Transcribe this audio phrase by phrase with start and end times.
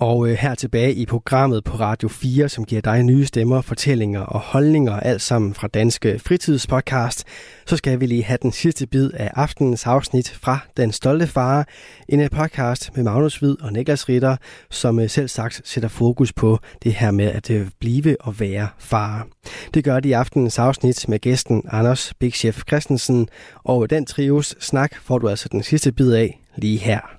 [0.00, 4.20] Og øh, her tilbage i programmet på Radio 4, som giver dig nye stemmer, fortællinger
[4.20, 7.24] og holdninger, alt sammen fra Danske Fritidspodcast,
[7.66, 11.68] så skal vi lige have den sidste bid af aftenens afsnit fra Den Stolte Far,
[12.08, 14.36] en øh, podcast med Magnus Hvid og Niklas Ritter,
[14.70, 18.68] som øh, selv sagt sætter fokus på det her med at øh, blive og være
[18.78, 19.26] far.
[19.74, 23.28] Det gør de i aftenens afsnit med gæsten Anders Big Chef Christensen,
[23.64, 27.17] og den trios snak får du altså den sidste bid af lige her.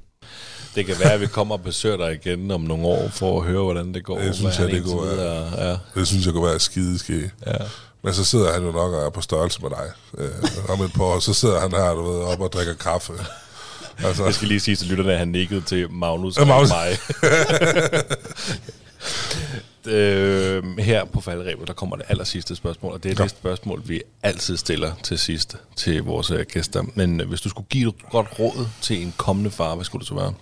[0.80, 3.48] Det kan være, at vi kommer og besøger dig igen om nogle år, for at
[3.48, 4.20] høre, hvordan det går.
[4.20, 5.06] Det synes jeg, det går.
[5.66, 5.78] Ja.
[5.96, 7.32] Det synes jeg kunne være skideske.
[7.48, 7.54] Ja.
[8.04, 10.94] Men så sidder han jo nok og er på størrelse med dig øh, om et
[10.94, 11.20] par år.
[11.20, 13.14] Så sidder han her, du ved, op og drikker kaffe.
[14.04, 14.26] Altså.
[14.26, 16.70] Jeg skal lige sige til lytterne, at han nikkede til Magnus og Magnus.
[16.70, 16.98] mig.
[19.94, 23.24] øh, her på faldrebet, der kommer det aller sidste spørgsmål, og det er ja.
[23.24, 26.84] det spørgsmål, vi altid stiller til sidst til vores øh, gæster.
[26.96, 30.00] Men øh, hvis du skulle give et godt råd til en kommende far, hvad skulle
[30.00, 30.34] det så være?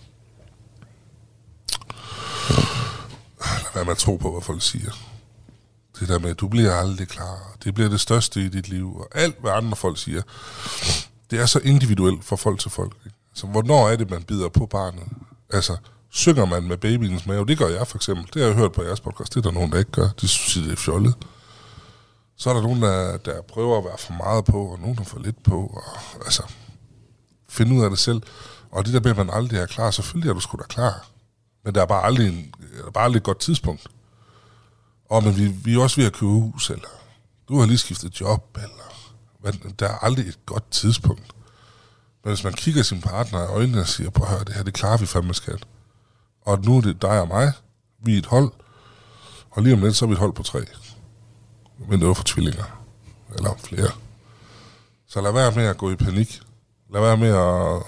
[3.45, 4.91] Lad være med at tro på, hvad folk siger.
[5.99, 7.55] Det der med, at du bliver aldrig klar.
[7.63, 8.97] Det bliver det største i dit liv.
[8.97, 10.21] Og alt, hvad andre folk siger.
[11.31, 12.93] Det er så individuelt fra folk til folk.
[13.05, 13.17] Ikke?
[13.33, 15.03] Så hvornår er det, man bider på barnet?
[15.49, 15.77] Altså,
[16.09, 17.45] synger man med babyens mave?
[17.45, 18.25] Det gør jeg for eksempel.
[18.33, 19.33] Det har jeg hørt på jeres podcast.
[19.33, 20.09] Det er der nogen, der ikke gør.
[20.21, 21.15] De synes, det er fjollet.
[22.37, 25.03] Så er der nogen, der, der prøver at være for meget på, og nogen, der
[25.03, 25.67] får lidt på.
[25.67, 25.83] Og,
[26.25, 26.43] altså,
[27.49, 28.21] finde ud af det selv.
[28.71, 31.07] Og det der med, at man aldrig er klar, selvfølgelig er du sgu da klar.
[31.65, 33.87] Men der er bare aldrig, en, eller er bare lidt godt tidspunkt.
[35.09, 36.87] Og men vi, vi er også ved at købe hus, eller
[37.47, 38.87] du har lige skiftet job, eller
[39.39, 41.35] men der er aldrig et godt tidspunkt.
[42.23, 44.73] Men hvis man kigger sin partner i øjnene og siger, på hør, det her, det
[44.73, 45.67] klarer vi fandme skat.
[46.41, 47.53] Og nu er det dig og mig,
[47.99, 48.51] vi er et hold,
[49.49, 50.65] og lige om lidt, så er vi et hold på tre.
[51.89, 52.85] Men det var for tvillinger,
[53.35, 53.91] eller flere.
[55.07, 56.41] Så lad være med at gå i panik.
[56.93, 57.83] Lad være med at,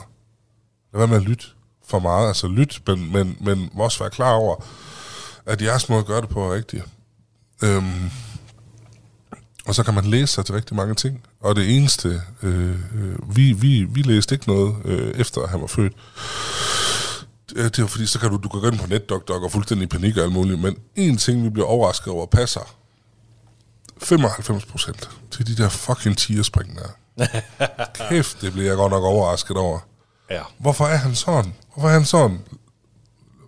[0.94, 1.46] lad være med at lytte
[1.90, 2.28] for meget.
[2.28, 4.56] Altså lyt, men, men, men også være klar over,
[5.46, 6.84] at jeres måde at gøre det på er rigtigt.
[7.64, 8.12] Øhm,
[9.66, 11.22] og så kan man læse sig til rigtig mange ting.
[11.40, 15.62] Og det eneste, øh, øh, vi, vi, vi læste ikke noget øh, efter at han
[15.62, 15.94] var født.
[17.50, 19.88] Det, var fordi, så kan du, du kan gå ind på NetDocDoc og fuldstændig i
[19.88, 20.60] panik og alt muligt.
[20.60, 22.76] Men en ting, vi bliver overrasket over, passer
[23.98, 27.26] 95 procent til de der fucking tierspring der.
[28.10, 29.80] Kæft, det bliver jeg godt nok overrasket over.
[30.32, 30.42] Ja.
[30.58, 31.54] Hvorfor er han sådan?
[31.74, 32.40] Hvorfor er han sådan?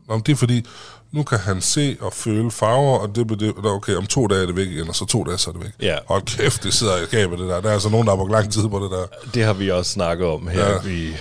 [0.07, 0.65] Nå, det er fordi,
[1.11, 4.45] nu kan han se og føle farver, og det betyder, okay, om to dage er
[4.45, 5.71] det væk igen, og så to dage så er det væk.
[5.81, 5.97] Ja.
[6.07, 7.61] Hold kæft, det sidder i skabet, det der.
[7.61, 9.05] Der er altså nogen, der har brugt lang tid på det der.
[9.33, 10.89] Det har vi også snakket om her ja.
[10.89, 11.13] i,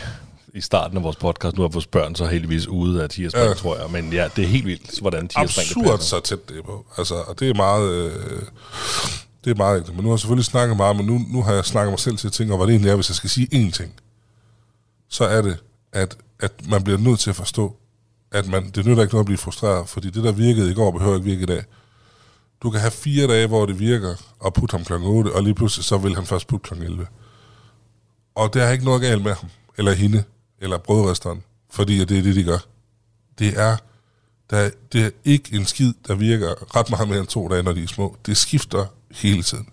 [0.55, 1.57] i starten af vores podcast.
[1.57, 3.55] Nu har vores børn så heldigvis ude af tierspring, ja.
[3.55, 3.91] tror jeg.
[3.91, 6.87] Men ja, det er helt vildt, hvordan tierspring Absurd så tæt det på.
[6.99, 7.93] Altså, og det er meget...
[7.93, 8.13] Øh,
[9.45, 9.97] det er meget enkelt.
[9.97, 12.17] Men nu har jeg selvfølgelig snakket meget, men nu, nu har jeg snakket mig selv
[12.17, 13.93] til at tænke, hvad det egentlig er, hvis jeg skal sige én ting.
[15.11, 15.59] Så er det,
[15.93, 17.77] at, at man bliver nødt til at forstå,
[18.31, 20.91] at man, det nytter ikke noget at blive frustreret, fordi det, der virkede i går,
[20.91, 21.65] behøver ikke virke i dag.
[22.63, 24.93] Du kan have fire dage, hvor det virker, og putte ham kl.
[24.93, 26.83] 8, og lige pludselig så vil han først putte kl.
[26.83, 27.07] 11.
[28.35, 29.49] Og der er ikke noget galt med ham,
[29.79, 30.25] eller hende,
[30.61, 32.59] eller brødresteren, fordi det er det, de gør.
[33.39, 33.77] Det er,
[34.51, 37.73] der, det er ikke en skid, der virker ret meget mere end to dage, når
[37.73, 38.17] de er små.
[38.27, 39.69] Det skifter hele tiden.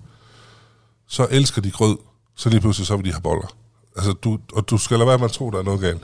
[1.08, 1.98] Så elsker de grød,
[2.36, 3.56] så lige pludselig så vil de have boller.
[3.98, 6.04] Altså, du, og du skal lade være med at tro, der er noget galt.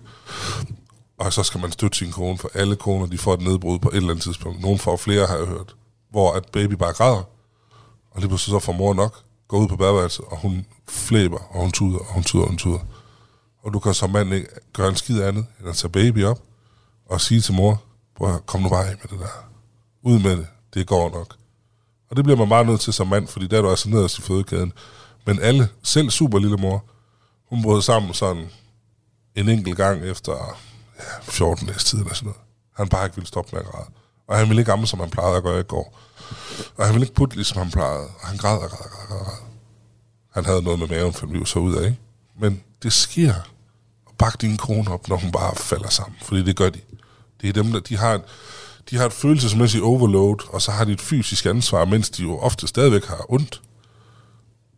[1.17, 3.89] Og så skal man støtte sin kone, for alle koner, de får et nedbrud på
[3.89, 4.61] et eller andet tidspunkt.
[4.61, 5.75] Nogle får flere, har jeg hørt.
[6.11, 7.23] Hvor at baby bare græder,
[8.11, 11.61] og lige pludselig så får mor nok, går ud på badeværelset, og hun flæber, og
[11.61, 12.79] hun tuder, og hun tuder, og hun tuder.
[13.63, 16.39] Og du kan som mand ikke gøre en skid andet, end at tage baby op,
[17.05, 17.83] og sige til mor,
[18.15, 19.49] prøv kom nu bare af med det der.
[20.03, 21.35] Ud med det, det går nok.
[22.09, 24.17] Og det bliver man meget nødt til som mand, fordi der er du altså nederst
[24.17, 24.73] i fødekæden.
[25.25, 26.85] Men alle, selv super lille mor,
[27.53, 28.49] hun brød sammen sådan
[29.35, 30.57] en enkelt gang efter
[30.99, 32.41] ja, 14 dages tid eller sådan noget.
[32.75, 33.89] Han bare ikke ville stoppe med at græde.
[34.27, 35.99] Og han ville ikke amme, som han plejede at gøre i går.
[36.77, 38.07] Og han ville ikke putte, ligesom han plejede.
[38.21, 39.43] Og han græd og græd og græd, græd, græd.
[40.33, 41.99] Han havde noget med maven, for vi så ud af, ikke?
[42.39, 43.33] Men det sker.
[44.05, 46.17] Og bak din kone op, når hun bare falder sammen.
[46.21, 46.79] Fordi det gør de.
[47.41, 48.21] Det er dem, der de har,
[48.89, 52.39] de har et følelsesmæssigt overload, og så har de et fysisk ansvar, mens de jo
[52.39, 53.61] ofte stadigvæk har ondt.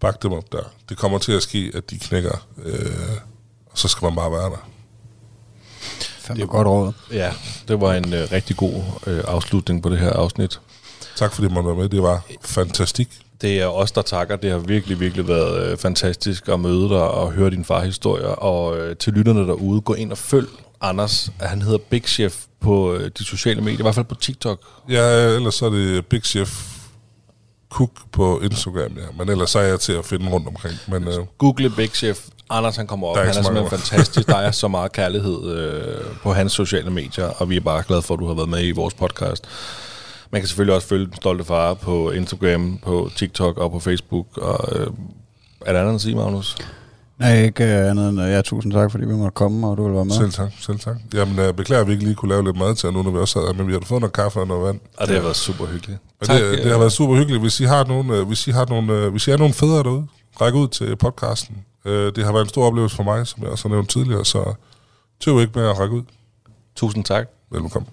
[0.06, 0.64] Bak dem op der.
[0.90, 2.76] Det kommer til at ske, at de knækker, øh,
[3.72, 4.70] og så skal man bare være der.
[6.34, 6.92] Det er godt råd.
[7.12, 7.32] Ja,
[7.68, 10.60] det var en øh, rigtig god øh, afslutning på det her afsnit.
[11.16, 11.90] Tak fordi man var med.
[11.90, 13.10] Det var fantastisk.
[13.42, 14.36] Det er os, der takker.
[14.36, 18.26] Det har virkelig, virkelig været øh, fantastisk at møde dig og høre din farhistorie.
[18.26, 20.48] Og øh, til lytterne derude, gå ind og følg
[20.82, 24.60] Anders, han hedder Big Chef på øh, de sociale medier, i hvert fald på TikTok.
[24.90, 26.75] Ja, ellers så er det Big Chef
[27.76, 29.06] Cook på Instagram, ja.
[29.18, 30.76] Men ellers så er jeg til at finde rundt omkring.
[30.88, 32.20] Men øh, Google Big Chef.
[32.50, 33.16] Anders han kommer op.
[33.16, 34.28] Der er Han er simpelthen fantastisk.
[34.28, 38.02] Der er så meget kærlighed øh, på hans sociale medier, og vi er bare glade
[38.02, 39.46] for, at du har været med i vores podcast.
[40.32, 44.26] Man kan selvfølgelig også følge Den Stolte Far på Instagram, på TikTok og på Facebook.
[44.38, 44.88] Og, øh,
[45.66, 46.58] er der andet at sige, Magnus?
[47.20, 49.86] Nej, ikke øh, andet end, øh, ja, tusind tak, fordi vi måtte komme, og du
[49.86, 50.16] vil være med.
[50.16, 50.96] selv tak, selv tak.
[51.14, 53.18] Jamen, jeg beklager, at vi ikke lige kunne lave lidt mad til, nu når vi
[53.18, 54.80] også sad men vi har fået noget kaffe og noget vand.
[54.98, 56.00] Og det har været super hyggeligt.
[56.22, 57.42] Og det, det har været super hyggeligt.
[57.42, 59.84] Hvis I har nogen, øh, hvis I har nogle, øh, hvis I er nogle fædre
[59.84, 60.08] derude,
[60.42, 61.56] ræk ud til podcasten.
[61.86, 64.26] Øh, det har været en stor oplevelse for mig, som jeg også har nævnt tidligere,
[64.26, 64.54] så
[65.22, 66.04] tøv ikke med at række ud.
[66.76, 67.28] Tusind tak.
[67.52, 67.90] Velkommen.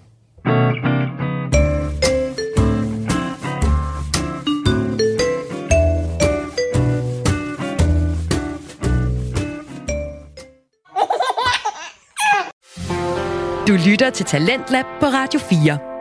[13.67, 15.92] Du lytter til Talentlab på Radio 4.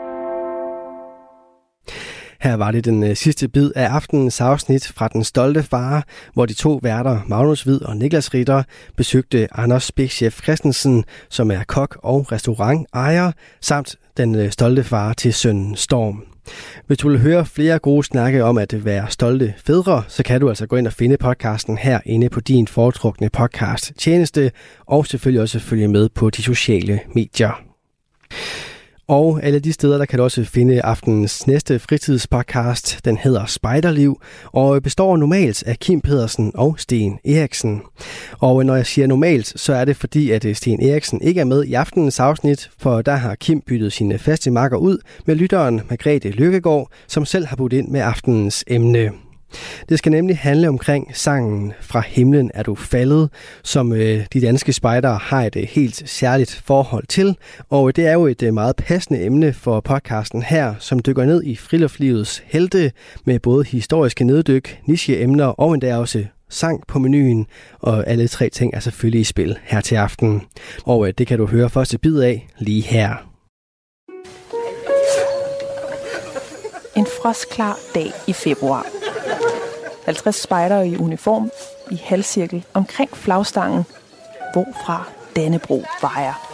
[2.42, 6.46] Her var det den øh, sidste bid af aftenens afsnit fra Den Stolte Far, hvor
[6.46, 8.62] de to værter, Magnus Hvid og Niklas Ritter,
[8.96, 15.34] besøgte Anders Big Christensen, som er kok og restaurantejer, samt den øh, stolte far til
[15.34, 16.24] sønnen Storm.
[16.86, 20.48] Hvis du vil høre flere gode snakke om at være stolte fædre, så kan du
[20.48, 24.50] altså gå ind og finde podcasten her inde på din foretrukne podcast tjeneste,
[24.86, 27.62] og selvfølgelig også følge med på de sociale medier.
[29.08, 33.04] Og alle de steder, der kan du også finde aftenens næste fritidspodcast.
[33.04, 37.82] Den hedder Spejderliv og består normalt af Kim Pedersen og Sten Eriksen.
[38.38, 41.44] Og når jeg siger normalt, så er det fordi, at øh, Sten Eriksen ikke er
[41.44, 45.80] med i aftenens afsnit, for der har Kim byttet sine faste makker ud med lytteren
[45.90, 49.31] Margrethe Lykkegaard, som selv har budt ind med aftenens emne.
[49.88, 53.30] Det skal nemlig handle omkring sangen Fra himlen er du faldet,
[53.62, 57.36] som øh, de danske spejdere har et øh, helt særligt forhold til.
[57.70, 61.24] Og øh, det er jo et øh, meget passende emne for podcasten her, som dykker
[61.24, 62.92] ned i friluftslivets helte
[63.24, 67.46] med både historiske neddyk, nicheemner og endda også sang på menuen,
[67.80, 70.42] og alle tre ting er selvfølgelig i spil her til aften.
[70.84, 73.14] Og øh, det kan du høre første bid af lige her.
[76.96, 79.11] En frostklar dag i februar.
[80.04, 81.50] 50 spejdere i uniform
[81.90, 83.84] i halvcirkel omkring flagstangen,
[84.52, 85.04] hvorfra
[85.36, 86.48] Dannebro vejer.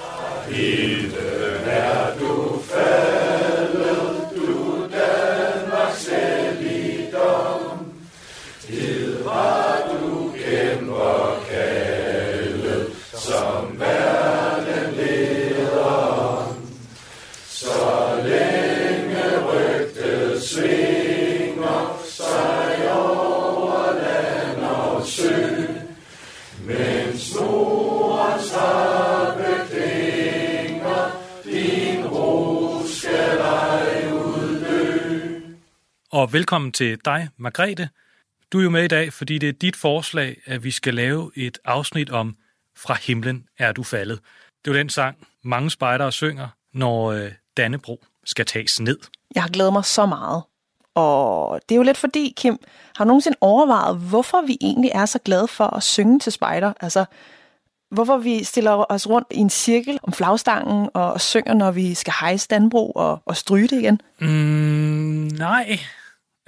[36.19, 37.89] Og velkommen til dig, Margrethe.
[38.53, 41.31] Du er jo med i dag, fordi det er dit forslag, at vi skal lave
[41.37, 42.37] et afsnit om
[42.77, 44.21] Fra himlen er du faldet.
[44.65, 48.99] Det er jo den sang, mange spejdere synger, når øh, Dannebro skal tages ned.
[49.35, 50.43] Jeg har glædet mig så meget.
[50.95, 52.59] Og det er jo lidt fordi, Kim,
[52.97, 56.73] har du nogensinde overvejet, hvorfor vi egentlig er så glade for at synge til spejder?
[56.81, 57.05] Altså,
[57.91, 62.15] hvorfor vi stiller os rundt i en cirkel om flagstangen og, synger, når vi skal
[62.21, 64.01] hejse Danbro og, og stryge det igen?
[64.21, 65.79] Mm, nej.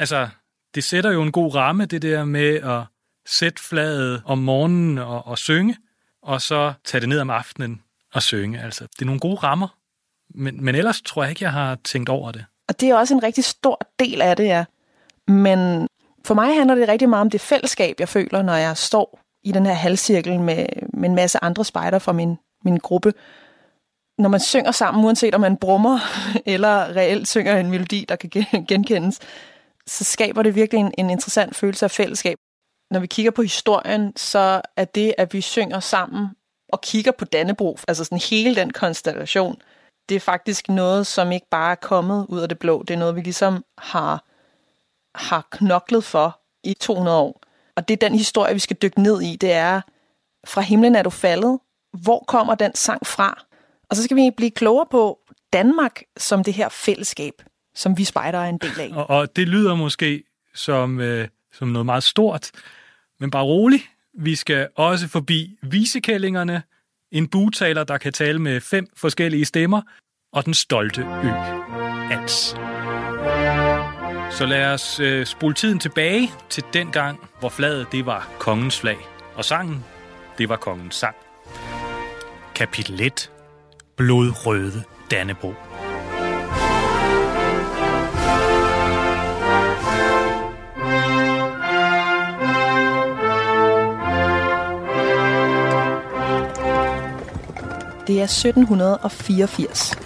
[0.01, 0.29] Altså,
[0.75, 2.83] det sætter jo en god ramme, det der med at
[3.27, 5.77] sætte flaget om morgenen og, og synge,
[6.23, 7.83] og så tage det ned om aftenen
[8.15, 8.61] og synge.
[8.61, 9.69] Altså, det er nogle gode rammer.
[10.35, 12.45] Men, men ellers tror jeg ikke, jeg har tænkt over det.
[12.69, 14.65] Og det er også en rigtig stor del af det, ja.
[15.29, 15.89] Men
[16.25, 19.53] for mig handler det rigtig meget om det fællesskab, jeg føler, når jeg står i
[19.53, 23.13] den her halvcirkel med, med en masse andre spejder fra min, min gruppe.
[24.19, 25.99] Når man synger sammen, uanset om man brummer
[26.47, 28.31] eller reelt synger en melodi, der kan
[28.69, 29.21] genkendes,
[29.87, 32.39] så skaber det virkelig en, en interessant følelse af fællesskab.
[32.91, 36.29] Når vi kigger på historien, så er det, at vi synger sammen
[36.69, 39.63] og kigger på Dannebro, altså sådan hele den konstellation,
[40.09, 42.83] det er faktisk noget, som ikke bare er kommet ud af det blå.
[42.83, 44.25] Det er noget, vi ligesom har,
[45.15, 47.41] har knoklet for i 200 år.
[47.77, 49.37] Og det er den historie, vi skal dykke ned i.
[49.37, 49.81] Det er,
[50.47, 51.59] fra himlen er du faldet.
[52.03, 53.45] Hvor kommer den sang fra?
[53.91, 55.19] Og så skal vi blive klogere på
[55.53, 57.35] Danmark som det her fællesskab,
[57.75, 58.91] som vi spejder er en del af.
[58.93, 60.25] Og, og det lyder måske
[60.55, 62.51] som, øh, som noget meget stort,
[63.21, 63.81] men bare rolig.
[64.19, 66.63] Vi skal også forbi visekællingerne,
[67.13, 69.83] en butaler, der kan tale med fem forskellige stemmer,
[70.33, 71.29] og den stolte ø,
[72.11, 72.57] Ans.
[74.31, 78.81] Så lad os øh, spole tiden tilbage til den gang, hvor flaget det var kongens
[78.81, 78.97] flag,
[79.35, 79.85] og sangen,
[80.39, 81.17] det var kongens sang.
[82.55, 83.31] Kapitel 1.
[83.97, 85.55] blodrøde Dannebro.
[98.11, 99.99] Det er 1784.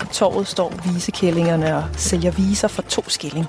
[0.00, 3.46] På torvet står visekællingerne og sælger viser for to skilling.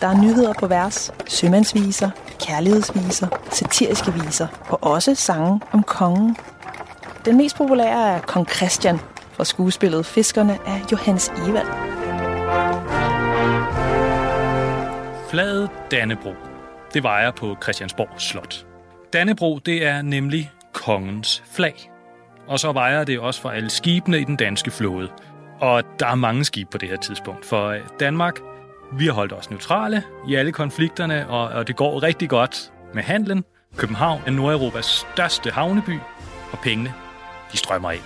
[0.00, 2.10] Der er nyheder på vers, sømandsviser,
[2.46, 6.36] kærlighedsviser, satiriske viser og også sange om kongen.
[7.24, 8.98] Den mest populære er Kong Christian
[9.32, 11.68] fra skuespillet Fiskerne af Johannes Evald.
[15.30, 16.32] Flaget Dannebro.
[16.94, 18.66] Det vejer på Christiansborg Slot.
[19.12, 21.93] Dannebro, det er nemlig kongens flag.
[22.48, 25.08] Og så vejer det også for alle skibene i den danske flåde.
[25.60, 28.40] Og der er mange skibe på det her tidspunkt, for øh, Danmark,
[28.92, 33.02] vi har holdt os neutrale i alle konflikterne, og, og det går rigtig godt med
[33.02, 33.44] handlen.
[33.76, 35.98] København er Nordeuropas største havneby,
[36.52, 36.94] og pengene,
[37.52, 38.02] de strømmer ind.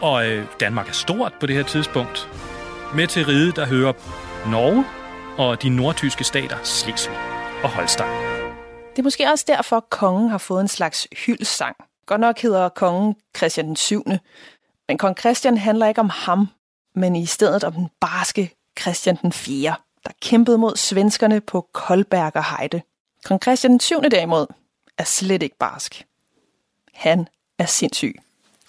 [0.00, 2.28] Og øh, Danmark er stort på det her tidspunkt.
[2.94, 3.92] Med til ride, der hører
[4.50, 4.84] Norge
[5.38, 7.16] og de nordtyske stater Slesvig
[7.62, 8.08] og Holstein.
[8.90, 11.76] Det er måske også derfor, at kongen har fået en slags hyldsang.
[12.06, 14.04] Godt nok hedder kongen Christian den 7.
[14.88, 16.48] Men kong Christian handler ikke om ham,
[16.94, 22.56] men i stedet om den barske Christian den 4., der kæmpede mod svenskerne på Koldberger
[22.56, 22.82] Heide.
[23.24, 24.02] Kong Christian den 7.
[24.10, 24.46] derimod
[24.98, 26.06] er slet ikke barsk.
[26.94, 28.14] Han er sindssyg.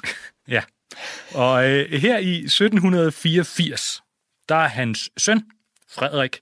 [0.47, 0.63] Ja.
[1.33, 4.03] Og øh, her i 1784,
[4.49, 5.43] der er hans søn,
[5.89, 6.39] Frederik,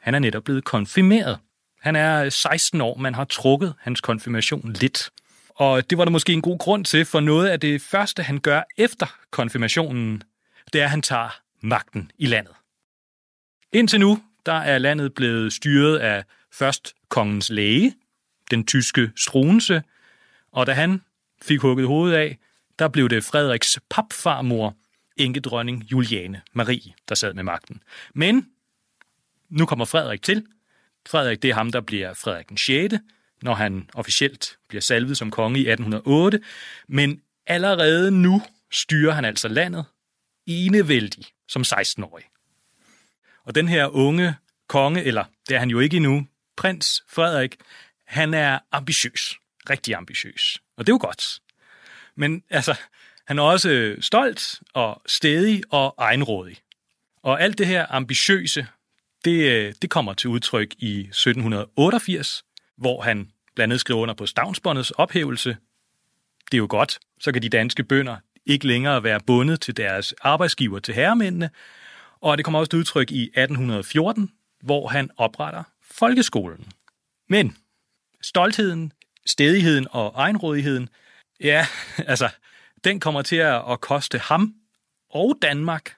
[0.00, 1.38] han er netop blevet konfirmeret.
[1.80, 5.10] Han er øh, 16 år, man har trukket hans konfirmation lidt.
[5.58, 8.38] Og det var der måske en god grund til, for noget af det første, han
[8.38, 10.22] gør efter konfirmationen,
[10.72, 12.54] det er, at han tager magten i landet.
[13.72, 17.94] Indtil nu, der er landet blevet styret af først kongens læge,
[18.50, 19.82] den tyske Struense,
[20.52, 21.02] og da han
[21.42, 22.38] fik hugget hovedet af,
[22.78, 24.76] der blev det Frederiks papfarmor,
[25.16, 27.82] enkedronning Juliane Marie, der sad med magten.
[28.14, 28.48] Men
[29.48, 30.46] nu kommer Frederik til.
[31.08, 32.94] Frederik, det er ham, der bliver Frederik den 6.,
[33.42, 36.40] når han officielt bliver salvet som konge i 1808.
[36.88, 39.84] Men allerede nu styrer han altså landet
[40.46, 42.24] enevældig som 16-årig.
[43.44, 44.34] Og den her unge
[44.68, 46.26] konge, eller det er han jo ikke endnu,
[46.56, 47.56] prins Frederik,
[48.06, 49.34] han er ambitiøs.
[49.70, 50.62] Rigtig ambitiøs.
[50.76, 51.40] Og det er jo godt.
[52.14, 52.74] Men altså,
[53.26, 56.56] han er også stolt og stedig og egenrådig.
[57.22, 58.66] Og alt det her ambitiøse,
[59.24, 62.44] det, øh, det kommer til udtryk i 1788,
[62.78, 65.56] hvor han blandt andet skriver under på Stavnsbåndets ophævelse.
[66.50, 68.16] Det er jo godt, så kan de danske bønder
[68.46, 71.50] ikke længere være bundet til deres arbejdsgiver til herremændene,
[72.20, 74.30] og det kommer også til udtryk i 1814,
[74.62, 76.66] hvor han opretter folkeskolen.
[77.28, 77.56] Men
[78.22, 78.92] stoltheden,
[79.26, 80.88] stedigheden og egenrådigheden,
[81.40, 81.66] ja,
[82.12, 82.28] altså,
[82.84, 84.54] den kommer til at koste ham
[85.10, 85.94] og Danmark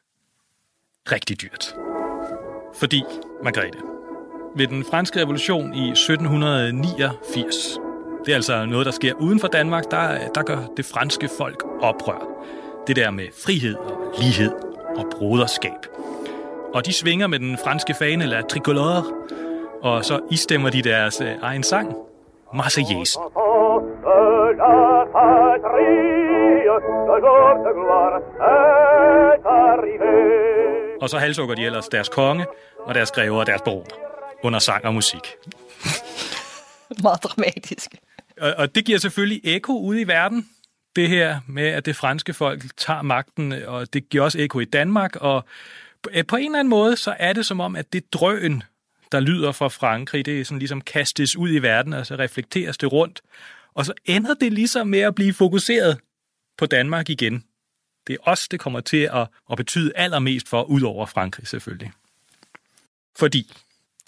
[1.12, 1.74] rigtig dyrt.
[2.80, 3.02] Fordi,
[3.44, 3.99] Margrethe,
[4.56, 7.78] ved den franske revolution i 1789,
[8.24, 11.64] det er altså noget, der sker uden for Danmark, der, der gør det franske folk
[11.80, 12.28] oprør.
[12.86, 14.52] Det der med frihed og lighed
[14.96, 15.86] og broderskab.
[16.74, 19.04] Og de svinger med den franske fane, eller tricolore,
[19.82, 21.96] og så istemmer de deres øh, egen sang,
[22.54, 23.18] Marseillaise.
[31.02, 32.46] Og så halshugger de ellers deres konge
[32.86, 34.09] og deres grever og deres baroner
[34.42, 35.20] under sang og musik.
[37.02, 37.94] Meget dramatisk.
[38.40, 40.48] Og, og det giver selvfølgelig ekko ude i verden,
[40.96, 44.64] det her med, at det franske folk tager magten, og det giver også ekko i
[44.64, 45.44] Danmark, og
[46.28, 48.62] på en eller anden måde, så er det som om, at det drøn,
[49.12, 52.78] der lyder fra Frankrig, det er sådan ligesom kastes ud i verden, og så reflekteres
[52.78, 53.22] det rundt.
[53.74, 55.98] Og så ender det ligesom med at blive fokuseret
[56.58, 57.44] på Danmark igen.
[58.06, 61.92] Det er os, det kommer til at, at betyde allermest for, ud over Frankrig selvfølgelig.
[63.16, 63.52] Fordi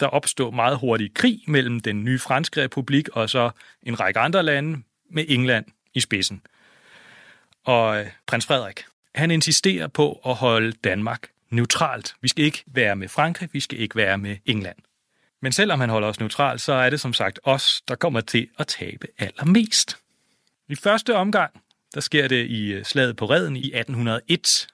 [0.03, 3.49] der opstå meget hurtig krig mellem den nye franske republik og så
[3.83, 6.41] en række andre lande med England i spidsen.
[7.65, 8.83] Og øh, prins Frederik,
[9.15, 12.15] han insisterer på at holde Danmark neutralt.
[12.21, 14.77] Vi skal ikke være med Frankrig, vi skal ikke være med England.
[15.41, 18.47] Men selvom han holder os neutralt, så er det som sagt os, der kommer til
[18.59, 19.97] at tabe allermest.
[20.69, 21.51] I første omgang,
[21.93, 24.67] der sker det i øh, slaget på Reden i 1801,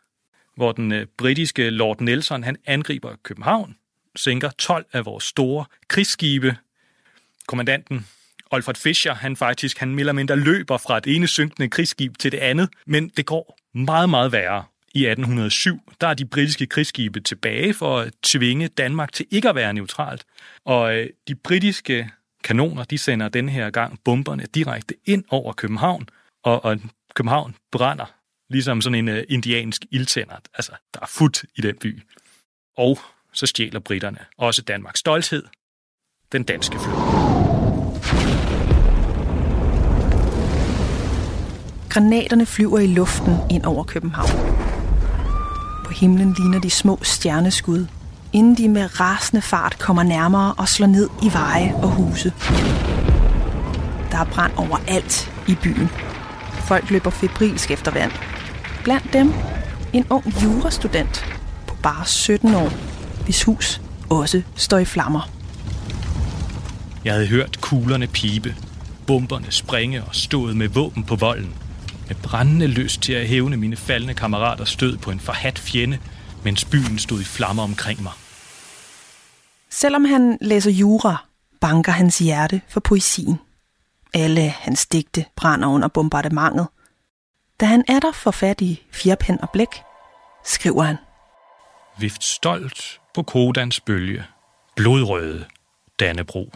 [0.56, 3.76] hvor den øh, britiske Lord Nelson han angriber København,
[4.16, 6.58] sænker 12 af vores store krigsskibe.
[7.48, 8.08] Kommandanten
[8.52, 12.32] Alfred Fischer, han faktisk, han mere eller mindre løber fra et ene synkende krigsskib til
[12.32, 14.64] det andet, men det går meget, meget værre.
[14.94, 19.56] I 1807, der er de britiske krigsskibe tilbage for at tvinge Danmark til ikke at
[19.56, 20.26] være neutralt.
[20.66, 22.10] Og øh, de britiske
[22.44, 26.10] kanoner, de sender den her gang bomberne direkte ind over København,
[26.44, 26.80] og, og
[27.14, 28.06] København brænder
[28.50, 30.36] ligesom sådan en uh, indiansk ildtænder.
[30.54, 32.02] Altså, der er fut i den by.
[32.78, 33.00] Og
[33.34, 35.44] så stjæler britterne også Danmarks stolthed,
[36.32, 37.30] den danske flåde.
[41.90, 44.30] Granaterne flyver i luften ind over København.
[45.86, 47.88] På himlen ligner de små stjerneskud,
[48.34, 52.34] inden de med rasende fart kommer nærmere og slår ned i veje og huse.
[54.12, 55.90] Der er brand overalt i byen.
[56.68, 58.12] Folk løber febrilsk efter vand.
[58.84, 59.34] Blandt dem
[59.94, 61.26] en ung jurastudent
[61.68, 62.89] på bare 17 år,
[63.30, 65.30] hvis hus også står i flammer.
[67.06, 68.56] Jeg havde hørt kuglerne pibe,
[69.08, 71.54] bomberne springe og stået med våben på volden.
[72.08, 76.00] Med brændende lyst til at hævne mine faldende kammerater stød på en forhat fjende,
[76.44, 78.12] mens byen stod i flammer omkring mig.
[79.70, 81.26] Selvom han læser jura,
[81.62, 83.40] banker hans hjerte for poesien.
[84.14, 86.68] Alle hans digte brænder under bombardementet.
[87.60, 89.82] Da han er der for fat i fjerpen og blæk,
[90.46, 90.98] skriver han.
[92.00, 94.26] Vift stolt på kodans bølge,
[94.76, 95.46] blodrøde
[96.00, 96.54] Dannebro.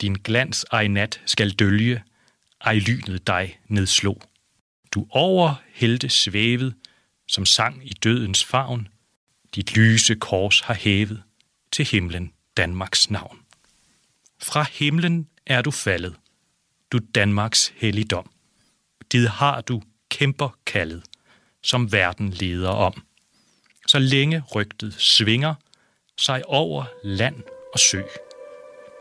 [0.00, 2.02] Din glans ej nat skal dølge,
[2.60, 4.20] ej lynet dig nedslå.
[4.94, 6.74] Du over helte svævet,
[7.28, 8.88] som sang i dødens favn.
[9.54, 11.22] Dit lyse kors har hævet
[11.72, 13.38] til himlen Danmarks navn.
[14.42, 16.14] Fra himlen er du faldet,
[16.92, 18.30] du Danmarks helligdom.
[19.12, 21.04] Dit har du kæmper kaldet,
[21.62, 23.02] som verden leder om.
[23.86, 25.54] Så længe rygtet svinger
[26.18, 27.42] sig over land
[27.72, 28.02] og sø,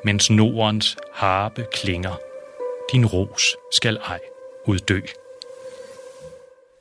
[0.05, 2.15] mens Nordens harpe klinger,
[2.91, 4.19] din ros skal ej
[4.67, 5.01] uddø.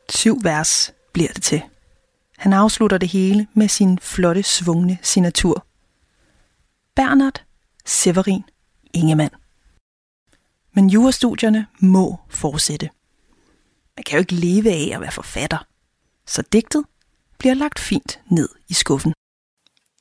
[0.08, 1.62] Syv vers bliver det til.
[2.38, 5.66] Han afslutter det hele med sin flotte, svungne signatur.
[6.96, 7.42] Bernard
[7.84, 8.42] Severin
[8.94, 9.34] Ingemann.
[10.72, 12.90] Men jurastudierne må fortsætte.
[13.96, 15.66] Man kan jo ikke leve af at være forfatter.
[16.26, 16.84] Så digtet
[17.38, 19.12] bliver lagt fint ned i skuffen.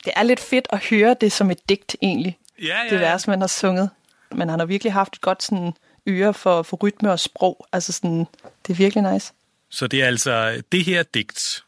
[0.06, 2.38] Det er lidt fedt at høre det som et digt egentlig.
[2.62, 3.90] Ja, ja, Det vers, man har sunget.
[4.32, 5.74] Men han har virkelig haft et godt sådan,
[6.08, 7.68] øre for, for rytme og sprog.
[7.72, 8.26] Altså sådan,
[8.68, 9.34] det er virkelig nice.
[9.70, 11.64] Så det er altså det her digt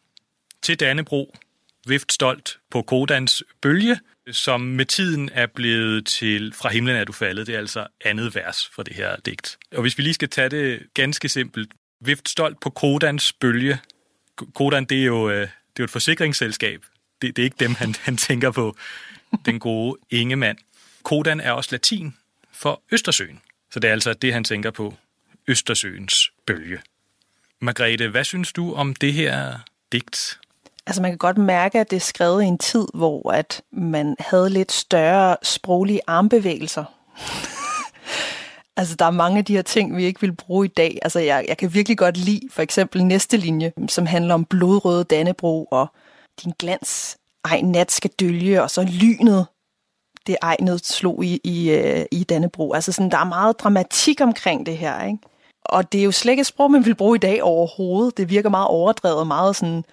[0.61, 1.35] til Dannebro,
[1.87, 3.99] vift stolt på Kodans bølge,
[4.31, 7.47] som med tiden er blevet til Fra himlen er du faldet.
[7.47, 9.57] Det er altså andet vers for det her digt.
[9.75, 11.71] Og hvis vi lige skal tage det ganske simpelt.
[12.05, 13.79] Vift stolt på Kodans bølge.
[14.55, 16.85] Kodan, det er jo, øh, det er jo et forsikringsselskab.
[17.23, 18.75] Det, det er ikke dem, han, han tænker på.
[19.45, 20.57] Den gode Ingemann.
[21.03, 22.15] Kodan er også latin
[22.51, 23.41] for Østersøen.
[23.71, 24.93] Så det er altså det, han tænker på.
[25.47, 26.79] Østersøens bølge.
[27.59, 29.59] Margrethe, hvad synes du om det her
[29.91, 30.39] digt?
[30.85, 34.15] Altså man kan godt mærke, at det er skrevet i en tid, hvor at man
[34.19, 36.85] havde lidt større sproglige armbevægelser.
[38.77, 40.99] altså der er mange af de her ting, vi ikke vil bruge i dag.
[41.01, 45.03] Altså jeg, jeg kan virkelig godt lide for eksempel næste linje, som handler om blodrøde
[45.03, 45.93] Dannebro og
[46.43, 47.17] din glans.
[47.45, 49.47] Ej, nat skal dølge, og så lynet,
[50.27, 52.73] det egnet slog i, i, øh, i Dannebro.
[52.73, 55.17] Altså sådan, der er meget dramatik omkring det her, ikke?
[55.65, 58.17] Og det er jo slet ikke et sprog, man vil bruge i dag overhovedet.
[58.17, 59.83] Det virker meget overdrevet, meget sådan,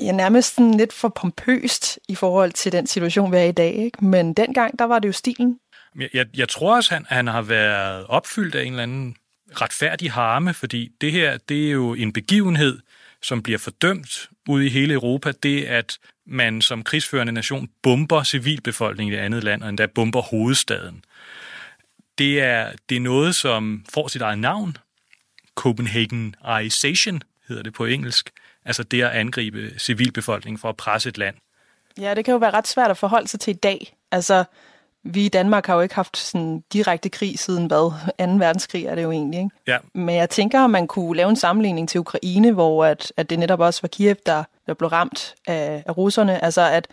[0.00, 3.74] ja, nærmest sådan lidt for pompøst i forhold til den situation, vi er i dag.
[3.74, 4.04] Ikke?
[4.04, 5.58] Men dengang, der var det jo stilen.
[6.00, 9.16] Jeg, jeg, jeg tror også, han, han har været opfyldt af en eller anden
[9.60, 12.78] retfærdig harme, fordi det her, det er jo en begivenhed,
[13.22, 19.14] som bliver fordømt ude i hele Europa, det at man som krigsførende nation bomber civilbefolkningen
[19.14, 21.04] i et andet land, og endda bomber hovedstaden.
[22.18, 24.76] Det er, det er noget, som får sit eget navn.
[25.54, 28.30] Copenhagenization hedder det på engelsk.
[28.64, 31.36] Altså det at angribe civilbefolkningen for at presse et land.
[31.98, 33.96] Ja, det kan jo være ret svært at forholde sig til i dag.
[34.10, 34.44] Altså,
[35.04, 37.90] vi i Danmark har jo ikke haft sådan direkte krig siden hvad?
[38.26, 38.32] 2.
[38.38, 39.50] verdenskrig er det jo egentlig, ikke?
[39.66, 39.78] Ja.
[39.94, 43.38] Men jeg tænker, at man kunne lave en sammenligning til Ukraine, hvor at, at det
[43.38, 46.44] netop også var Kiev, der, der blev ramt af, af russerne.
[46.44, 46.88] Altså, at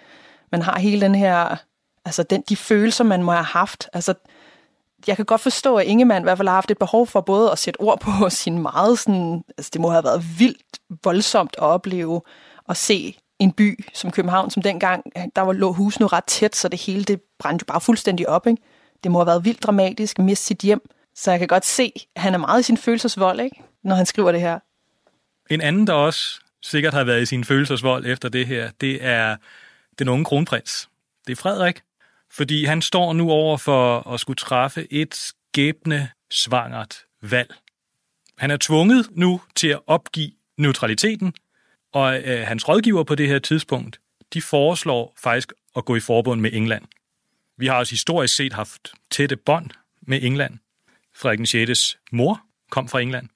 [0.52, 1.56] man har hele den her,
[2.06, 3.90] altså den, de følelser, man må have haft.
[3.94, 4.14] Altså,
[5.08, 7.52] jeg kan godt forstå, at Ingemann i hvert fald har haft et behov for både
[7.52, 11.64] at sætte ord på sin meget sådan, altså det må have været vildt voldsomt at
[11.64, 12.22] opleve
[12.70, 16.56] at se en by som København, som dengang, øh, der var lå husene ret tæt,
[16.56, 18.48] så det hele det brændte jo bare fuldstændig op.
[18.48, 18.62] Ikke?
[19.04, 20.90] Det må have været vildt dramatisk at miste sit hjem.
[21.16, 23.62] Så jeg kan godt se, at han er meget i sin følelsesvold, ikke?
[23.84, 24.60] når han skriver det her.
[25.50, 29.36] En anden, der også sikkert har været i sin følelsesvold efter det her, det er
[30.00, 30.90] den unge kronprins.
[31.28, 31.82] Det er Frederik,
[32.32, 37.54] fordi han står nu over for at skulle træffe et skæbne svangert valg.
[38.38, 41.34] Han er tvunget nu til at opgive neutraliteten,
[41.92, 44.00] og øh, hans rådgiver på det her tidspunkt,
[44.34, 46.86] de foreslår faktisk at gå i forbund med England.
[47.58, 49.70] Vi har også historisk set haft tætte bånd
[50.02, 50.58] med England.
[51.16, 51.98] Frederik 6.
[52.12, 53.30] mor kom fra England.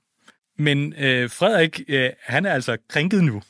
[0.57, 3.43] Men øh, Frederik, øh, han er altså krænket nu.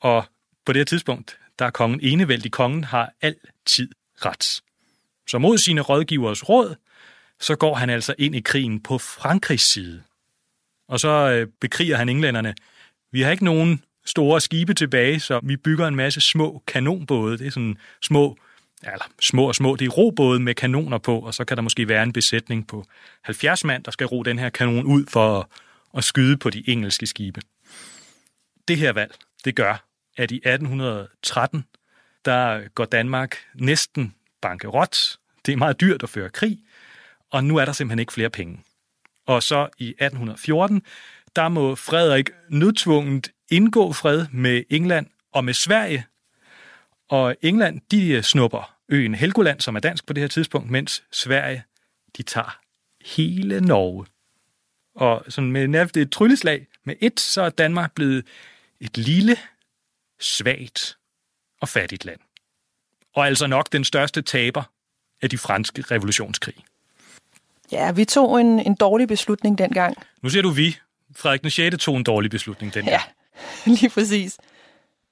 [0.00, 0.24] Og
[0.66, 2.52] på det her tidspunkt, der er kongen enevældig.
[2.52, 4.62] Kongen har altid ret.
[5.26, 6.74] Så mod sine rådgivers råd,
[7.40, 10.02] så går han altså ind i krigen på Frankrigs side.
[10.88, 12.54] Og så øh, bekriger han englænderne.
[13.12, 17.38] Vi har ikke nogen store skibe tilbage, så vi bygger en masse små kanonbåde.
[17.38, 18.36] Det er sådan små,
[18.82, 21.88] eller små og små, det er robåde med kanoner på, og så kan der måske
[21.88, 22.84] være en besætning på
[23.22, 25.46] 70 mand, der skal ro den her kanon ud for at,
[25.96, 27.40] at skyde på de engelske skibe.
[28.68, 29.14] Det her valg,
[29.44, 29.84] det gør,
[30.16, 31.64] at i 1813,
[32.24, 34.96] der går Danmark næsten bankerot.
[35.46, 36.58] Det er meget dyrt at føre krig,
[37.30, 38.60] og nu er der simpelthen ikke flere penge.
[39.26, 40.82] Og så i 1814,
[41.36, 46.06] der må Frederik nødtvunget indgå fred med England og med Sverige.
[47.08, 51.64] Og England, de snupper øen Helgoland, som er dansk på det her tidspunkt, mens Sverige,
[52.16, 52.58] de tager
[53.04, 54.06] hele Norge.
[54.94, 58.26] Og sådan med nærmest et trylleslag med et, så er Danmark blevet
[58.80, 59.36] et lille,
[60.20, 60.96] svagt
[61.60, 62.20] og fattigt land.
[63.14, 64.62] Og altså nok den største taber
[65.22, 66.54] af de franske revolutionskrig.
[67.72, 69.96] Ja, vi tog en, en dårlig beslutning dengang.
[70.22, 70.76] Nu siger du vi.
[71.16, 71.76] Frederik den 6.
[71.78, 72.92] tog en dårlig beslutning dengang.
[72.92, 73.00] Ja,
[73.66, 74.38] lige præcis.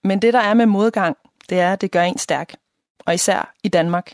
[0.04, 1.16] Men det, der er med modgang,
[1.48, 2.54] det er, at det gør en stærk.
[3.06, 4.12] Og især i Danmark.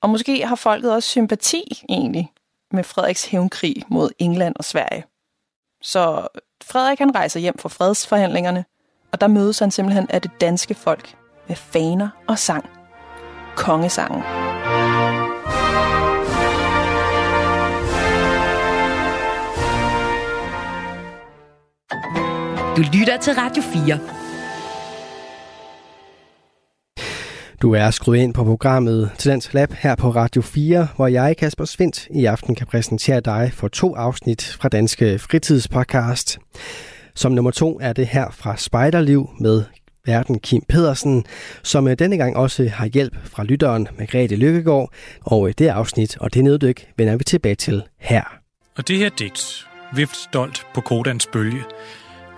[0.00, 2.32] Og måske har folket også sympati egentlig
[2.72, 5.04] med Frederiks hævnkrig mod England og Sverige.
[5.82, 6.28] Så
[6.64, 8.64] Frederik han rejser hjem fra fredsforhandlingerne,
[9.12, 11.16] og der mødes han simpelthen af det danske folk
[11.48, 12.64] med faner og sang.
[13.56, 14.22] Kongesangen.
[22.76, 23.98] Du lytter til Radio 4.
[27.62, 31.64] Du er skruet ind på programmet Talents Lab her på Radio 4, hvor jeg, Kasper
[31.64, 36.38] Svendt, i aften kan præsentere dig for to afsnit fra Danske Fritidspodcast.
[37.14, 39.62] Som nummer to er det her fra Spejderliv med
[40.06, 41.24] verden Kim Pedersen,
[41.62, 46.16] som øh, denne gang også har hjælp fra lytteren Margrethe Lykkegaard, og øh, det afsnit
[46.18, 48.22] og det neddyk vender vi tilbage til her.
[48.76, 51.62] Og det her digt, vift stolt på Kodans bølge,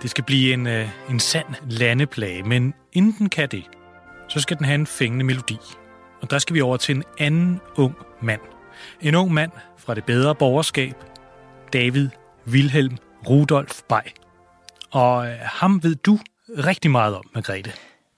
[0.01, 3.63] det skal blive en, øh, en sand landeplage, men inden den kan det,
[4.27, 5.57] så skal den have en fængende melodi.
[6.21, 8.41] Og der skal vi over til en anden ung mand.
[9.01, 10.93] En ung mand fra det bedre borgerskab,
[11.73, 12.09] David
[12.47, 12.97] Wilhelm
[13.29, 14.09] Rudolf Bay.
[14.91, 17.71] Og øh, ham ved du rigtig meget om, Margrethe.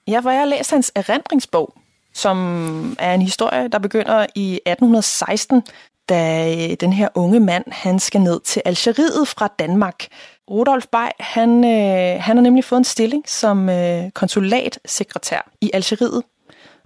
[0.08, 1.74] Ja, for jeg har læst hans erindringsbog,
[2.14, 5.64] som er en historie, der begynder i 1816,
[6.10, 10.08] da øh, den her unge mand, han skal ned til Algeriet fra Danmark.
[10.52, 16.24] Rudolf Bay, han, øh, han har nemlig fået en stilling som øh, konsulatsekretær i Algeriet.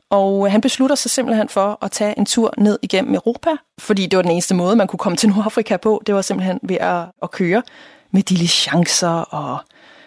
[0.09, 4.05] Og øh, han beslutter sig simpelthen for at tage en tur ned igennem Europa, fordi
[4.05, 6.01] det var den eneste måde, man kunne komme til Nordafrika på.
[6.05, 7.63] Det var simpelthen ved at, at køre
[8.11, 9.57] med diligencer og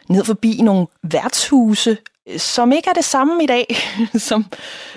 [0.09, 1.97] ned forbi nogle værtshuse,
[2.37, 3.77] som ikke er det samme i dag,
[4.29, 4.47] som,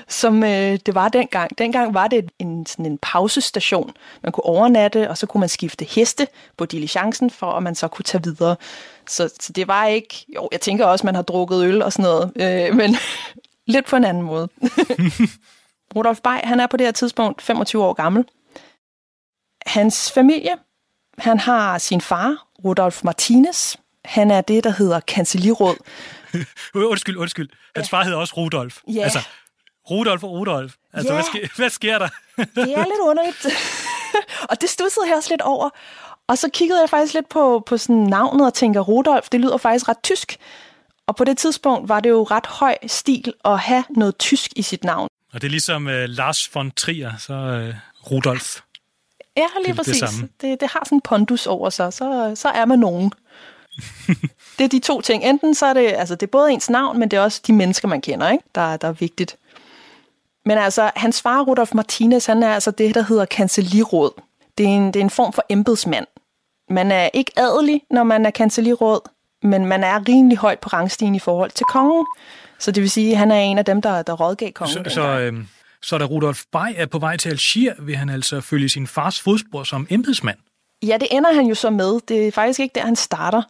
[0.07, 1.57] som øh, det var dengang.
[1.57, 3.93] Dengang var det en, sådan en pausestation.
[4.23, 7.87] Man kunne overnatte, og så kunne man skifte heste på diligencen, for at man så
[7.87, 8.55] kunne tage videre.
[9.07, 10.25] Så, så det var ikke...
[10.35, 12.95] Jo, jeg tænker også, man har drukket øl og sådan noget, øh, men
[13.73, 14.49] lidt på en anden måde.
[15.95, 18.25] Rudolf Bay, han er på det her tidspunkt 25 år gammel.
[19.65, 20.51] Hans familie,
[21.17, 23.75] han har sin far, Rudolf Martinez.
[24.05, 25.75] Han er det, der hedder kancelliråd.
[26.75, 27.49] undskyld, undskyld.
[27.75, 28.77] Hans far hedder også Rudolf.
[28.93, 29.01] Ja.
[29.03, 29.19] Altså,
[29.89, 30.73] Rudolf og Rudolf.
[30.93, 31.19] Altså, Ja.
[31.19, 32.07] hvad, sker, hvad sker der?
[32.55, 33.45] Det er lidt underligt.
[34.49, 35.69] og det stussede jeg også lidt over.
[36.27, 39.57] Og så kiggede jeg faktisk lidt på, på sådan navnet og tænker, Rudolf, det lyder
[39.57, 40.37] faktisk ret tysk.
[41.07, 44.61] Og på det tidspunkt var det jo ret høj stil at have noget tysk i
[44.61, 45.07] sit navn.
[45.33, 48.59] Og det er ligesom uh, Lars von Trier, så uh, Rudolf.
[49.37, 49.97] Ja, lige Det det præcis.
[49.97, 50.29] samme.
[50.41, 53.11] Det, det har sådan en pondus over sig, så, så er man nogen.
[54.59, 55.23] Det er de to ting.
[55.23, 57.53] Enten så er det, altså det er både ens navn, men det er også de
[57.53, 58.43] mennesker, man kender, ikke?
[58.55, 59.37] Der, der er vigtigt.
[60.45, 64.11] Men altså, hans far, Rudolf Martinez, han er altså det, der hedder kancelliråd.
[64.57, 66.07] Det er en, det er en form for embedsmand.
[66.69, 68.99] Man er ikke adelig, når man er kancelliråd,
[69.43, 72.05] men man er rimelig højt på rangstigen i forhold til kongen.
[72.59, 74.85] Så det vil sige, at han er en af dem, der, der rådgav kongen.
[74.85, 75.33] Så, så, øh,
[75.81, 79.21] så da Rudolf Bay er på vej til Algier, vil han altså følge sin fars
[79.21, 80.37] fodspor som embedsmand.
[80.83, 81.99] Ja, det ender han jo så med.
[82.07, 83.41] Det er faktisk ikke der, han starter.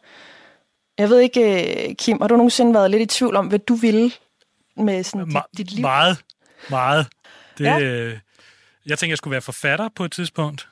[0.98, 3.76] Jeg ved ikke, øh, Kim, har du nogensinde været lidt i tvivl om, hvad du
[3.76, 4.12] ville
[4.78, 5.82] med sådan dit, dit liv?
[5.82, 6.18] Meget,
[6.70, 7.08] meget.
[7.58, 7.80] Det, Ja.
[7.80, 8.18] øh,
[8.86, 10.68] jeg tænkte, jeg skulle være forfatter på et tidspunkt.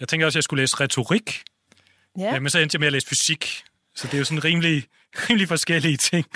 [0.00, 1.42] Jeg tænkte også, jeg skulle læse retorik,
[2.18, 3.62] Ja, men så endte jeg med at læse fysik.
[3.94, 4.84] Så det er jo sådan rimelig,
[5.28, 6.26] rimelig forskellige ting.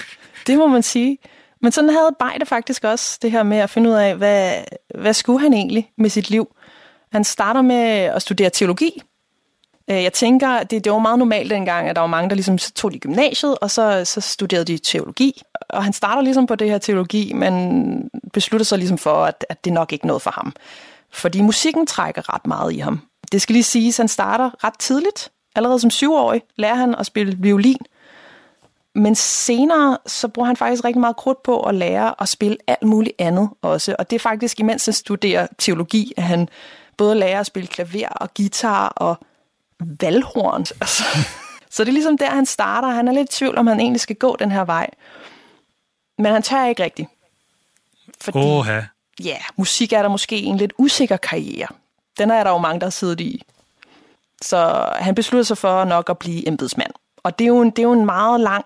[0.47, 1.19] det må man sige.
[1.63, 4.65] Men sådan havde Bejde faktisk også, det her med at finde ud af, hvad,
[5.01, 6.57] hvad skulle han egentlig med sit liv.
[7.13, 9.03] Han starter med at studere teologi,
[9.91, 12.59] Øh, jeg tænker, det, det var meget normalt dengang, at der var mange, der ligesom
[12.59, 15.43] tog de gymnasiet, og så, så studerede de teologi.
[15.69, 19.65] Og han starter ligesom på det her teologi, men beslutter sig ligesom for, at, at
[19.65, 20.55] det nok ikke noget for ham.
[21.13, 23.01] Fordi musikken trækker ret meget i ham.
[23.33, 25.31] Det skal lige siges, at han starter ret tidligt.
[25.57, 27.79] Allerede som syvårig lærer han at spille violin.
[28.95, 32.83] Men senere, så bruger han faktisk rigtig meget krudt på at lære at spille alt
[32.83, 33.97] muligt andet også.
[33.99, 36.49] Og det er faktisk, imens han studerer teologi, at han
[36.97, 39.19] både lærer at spille klaver og guitar og
[39.81, 40.61] valghorn.
[40.81, 41.05] Altså.
[41.71, 42.89] Så det er ligesom der, han starter.
[42.89, 44.91] Han er lidt i tvivl, om han egentlig skal gå den her vej.
[46.19, 47.09] Men han tør ikke rigtigt.
[48.21, 48.81] Fordi, Åha.
[49.25, 51.69] ja, musik er der måske en lidt usikker karriere.
[52.19, 53.43] Den er der jo mange, der har siddet i.
[54.43, 56.91] Så han beslutter sig for nok at blive embedsmand.
[57.17, 58.65] Og det er jo en, det er jo en meget lang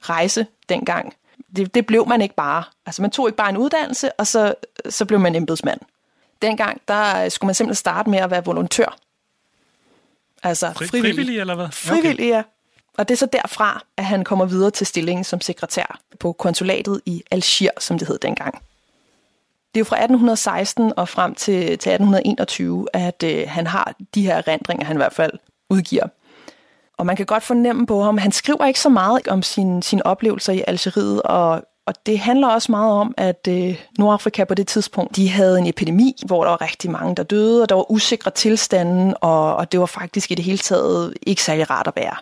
[0.00, 1.14] rejse dengang.
[1.56, 2.64] Det, det blev man ikke bare.
[2.86, 4.54] Altså man tog ikke bare en uddannelse, og så,
[4.88, 5.80] så blev man embedsmand.
[6.42, 8.96] Dengang, der skulle man simpelthen starte med at være volontør.
[10.42, 11.14] Altså Fri, frivillig.
[11.14, 11.68] frivillig, eller hvad?
[11.72, 12.42] Frivillig, ja.
[12.98, 17.00] Og det er så derfra, at han kommer videre til stillingen som sekretær på konsulatet
[17.06, 18.54] i Algier, som det hed dengang.
[19.74, 24.22] Det er jo fra 1816 og frem til, til 1821, at øh, han har de
[24.22, 25.32] her erindringer, han i hvert fald
[25.70, 26.06] udgiver.
[26.98, 30.06] Og man kan godt fornemme på ham, han skriver ikke så meget om sine, sine
[30.06, 34.66] oplevelser i Algeriet, og, og det handler også meget om, at øh, Nordafrika på det
[34.66, 37.90] tidspunkt, de havde en epidemi, hvor der var rigtig mange, der døde, og der var
[37.90, 41.92] usikre tilstanden, og, og det var faktisk i det hele taget ikke særlig rart at
[41.96, 42.14] være.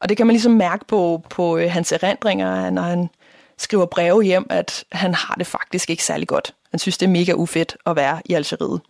[0.00, 3.10] Og det kan man ligesom mærke på, på øh, hans erindringer, når han
[3.56, 6.54] skriver breve hjem, at han har det faktisk ikke særlig godt.
[6.70, 8.80] Han synes, det er mega ufedt at være i Algeriet.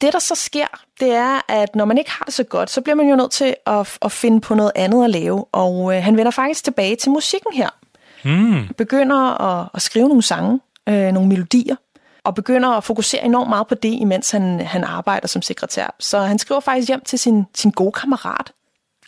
[0.00, 0.66] Det, der så sker,
[1.00, 3.30] det er, at når man ikke har det så godt, så bliver man jo nødt
[3.30, 5.44] til at, at finde på noget andet at lave.
[5.52, 7.77] Og øh, han vender faktisk tilbage til musikken her.
[8.24, 8.68] Mm.
[8.76, 11.76] Begynder at, at skrive nogle sange, øh, nogle melodier,
[12.24, 15.94] og begynder at fokusere enormt meget på det, imens han, han arbejder som sekretær.
[16.00, 18.52] Så han skriver faktisk hjem til sin, sin gode kammerat.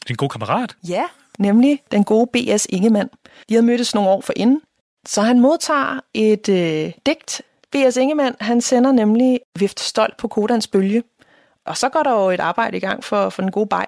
[0.08, 0.76] Din gode kammerat?
[0.88, 1.04] Ja,
[1.38, 2.66] nemlig den gode B.S.
[2.70, 3.08] Ingemann.
[3.48, 4.60] De havde mødtes nogle år forinden,
[5.06, 7.42] så han modtager et øh, digt.
[7.72, 7.96] B.S.
[7.96, 11.02] Ingemann, han sender nemlig Vift Stolt på Kodans bølge.
[11.66, 13.86] Og så går der jo et arbejde i gang for, for den gode bag.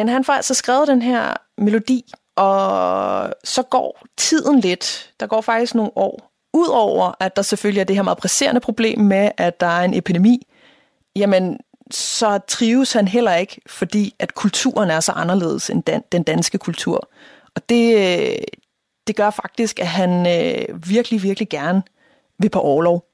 [0.00, 5.12] Men han får altså skrevet den her melodi, og så går tiden lidt.
[5.20, 6.32] Der går faktisk nogle år.
[6.54, 9.94] Udover at der selvfølgelig er det her meget presserende problem med, at der er en
[9.94, 10.46] epidemi,
[11.16, 11.58] jamen
[11.90, 16.58] så trives han heller ikke, fordi at kulturen er så anderledes end dan- den danske
[16.58, 17.10] kultur.
[17.54, 18.36] Og det,
[19.06, 21.82] det gør faktisk, at han øh, virkelig, virkelig gerne
[22.38, 23.04] vil på overlov.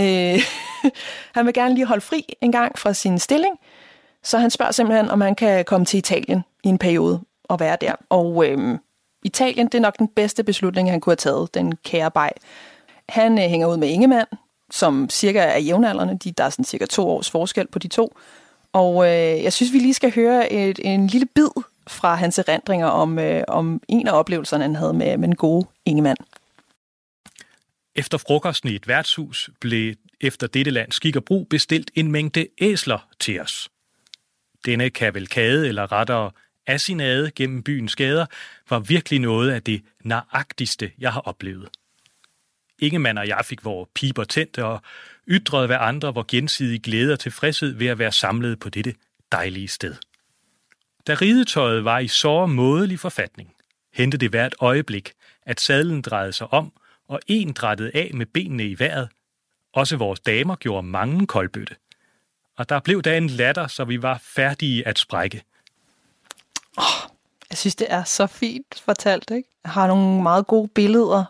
[0.00, 0.40] Øh,
[1.36, 3.56] han vil gerne lige holde fri en gang fra sin stilling,
[4.26, 7.76] så han spørger simpelthen, om han kan komme til Italien i en periode og være
[7.80, 7.92] der.
[8.08, 8.78] Og øhm,
[9.24, 12.32] Italien, det er nok den bedste beslutning, han kunne have taget, den kære bej.
[13.08, 14.26] Han øh, hænger ud med Ingemann,
[14.70, 16.18] som cirka er jævnaldrende.
[16.18, 18.16] De, der er sådan cirka to års forskel på de to.
[18.72, 22.86] Og øh, jeg synes, vi lige skal høre et, en lille bid fra hans erindringer
[22.86, 26.16] om, øh, om en af oplevelserne, han havde med, med den gode Ingemann.
[27.94, 32.46] Efter frokosten i et værtshus blev efter dette land skik og brug bestilt en mængde
[32.58, 33.70] æsler til os.
[34.66, 36.30] Denne kavalkade, eller rettere
[36.66, 38.26] asinade gennem byens gader,
[38.70, 41.68] var virkelig noget af det nøjagtigste, jeg har oplevet.
[42.78, 44.82] Ingemann og jeg fik vores piber tændte og
[45.28, 48.94] ytrede hver andre hvor gensidig glæde og tilfredshed ved at være samlet på dette
[49.32, 49.94] dejlige sted.
[51.06, 53.54] Da ridetøjet var i så mådelig forfatning,
[53.94, 56.72] hentede det hvert øjeblik, at sadlen drejede sig om,
[57.08, 59.08] og en drættede af med benene i vejret.
[59.72, 61.76] Også vores damer gjorde mange koldbøtte.
[62.56, 65.42] Og der blev da en latter, så vi var færdige at sprække.
[67.50, 69.48] Jeg synes, det er så fint fortalt, ikke?
[69.64, 71.24] Jeg har nogle meget gode billeder.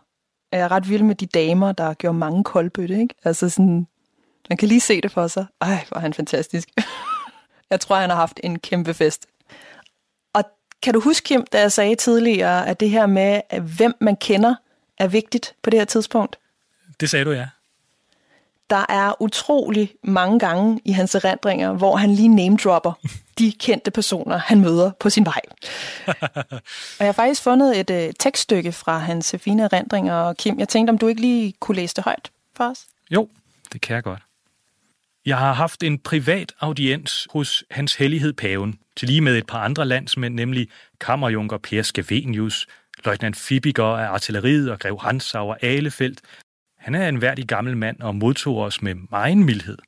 [0.53, 3.15] Jeg er ret vild med de damer, der gjorde mange koldbøtte, ikke?
[3.25, 3.87] Altså sådan,
[4.49, 5.47] man kan lige se det for sig.
[5.61, 6.69] Ej, hvor er han fantastisk.
[7.71, 9.27] jeg tror, han har haft en kæmpe fest.
[10.35, 10.45] Og
[10.83, 14.17] kan du huske, Kim, da jeg sagde tidligere, at det her med, at hvem man
[14.17, 14.55] kender,
[14.99, 16.39] er vigtigt på det her tidspunkt?
[17.01, 17.49] Det sagde du, ja.
[18.71, 22.93] Der er utrolig mange gange i hans erindringer, hvor han lige name-dropper
[23.39, 25.41] de kendte personer, han møder på sin vej.
[26.07, 30.69] og jeg har faktisk fundet et øh, tekststykke fra hans fine erindringer, og Kim, jeg
[30.69, 32.87] tænkte, om du ikke lige kunne læse det højt for os?
[33.11, 33.29] Jo,
[33.73, 34.23] Det kan jeg godt.
[35.27, 39.59] Jeg har haft en privat audiens hos hans hellighed paven, til lige med et par
[39.59, 40.69] andre landsmænd, nemlig
[41.01, 42.67] kammerjunker Per Skavenius,
[43.05, 46.21] løjtnant Fibiger af artilleriet og grev Hansau og Alefeldt.
[46.87, 49.79] Han er en værdig gammel mand og modtog os med meget mildhed.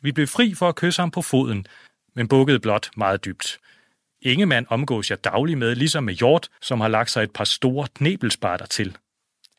[0.00, 1.66] Vi blev fri for at kysse ham på foden,
[2.14, 3.58] men bukkede blot meget dybt.
[4.22, 7.44] Ingen mand omgås jeg daglig med, ligesom med Hjort, som har lagt sig et par
[7.44, 8.96] store knebelsparter til.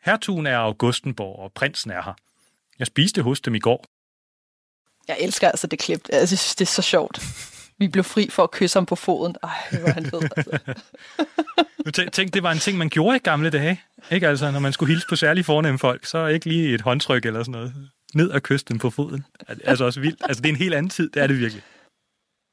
[0.06, 2.14] Hertugen er Augustenborg, og prinsen er her.
[2.80, 3.86] Jeg spiste hos dem i går.
[5.08, 6.02] Jeg elsker altså det klip.
[6.10, 7.22] Jeg synes, det er så sjovt.
[7.78, 9.36] Vi blev fri for at kysse ham på foden.
[9.44, 10.74] Ej, hvor han fed, altså.
[11.86, 13.82] Nu tæ- Tænk, det var en ting, man gjorde i gamle dage.
[14.12, 17.26] Ikke altså, når man skulle hilse på særlig fornemme folk, så ikke lige et håndtryk
[17.26, 17.74] eller sådan noget.
[18.16, 19.26] Ned og kysse dem på foden.
[19.64, 20.22] Altså også vildt.
[20.24, 21.64] Altså, det er en helt anden tid, det er det virkelig.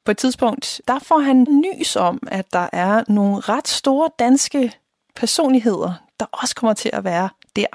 [0.05, 4.73] På et tidspunkt, der får han nys om, at der er nogle ret store danske
[5.17, 7.67] personligheder, der også kommer til at være der.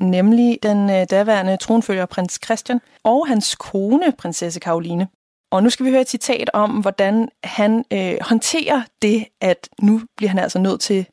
[0.00, 5.08] Nemlig den øh, daværende tronfølger prins Christian og hans kone, prinsesse Karoline.
[5.52, 10.02] Og nu skal vi høre et citat om, hvordan han øh, håndterer det, at nu
[10.16, 11.06] bliver han altså nødt til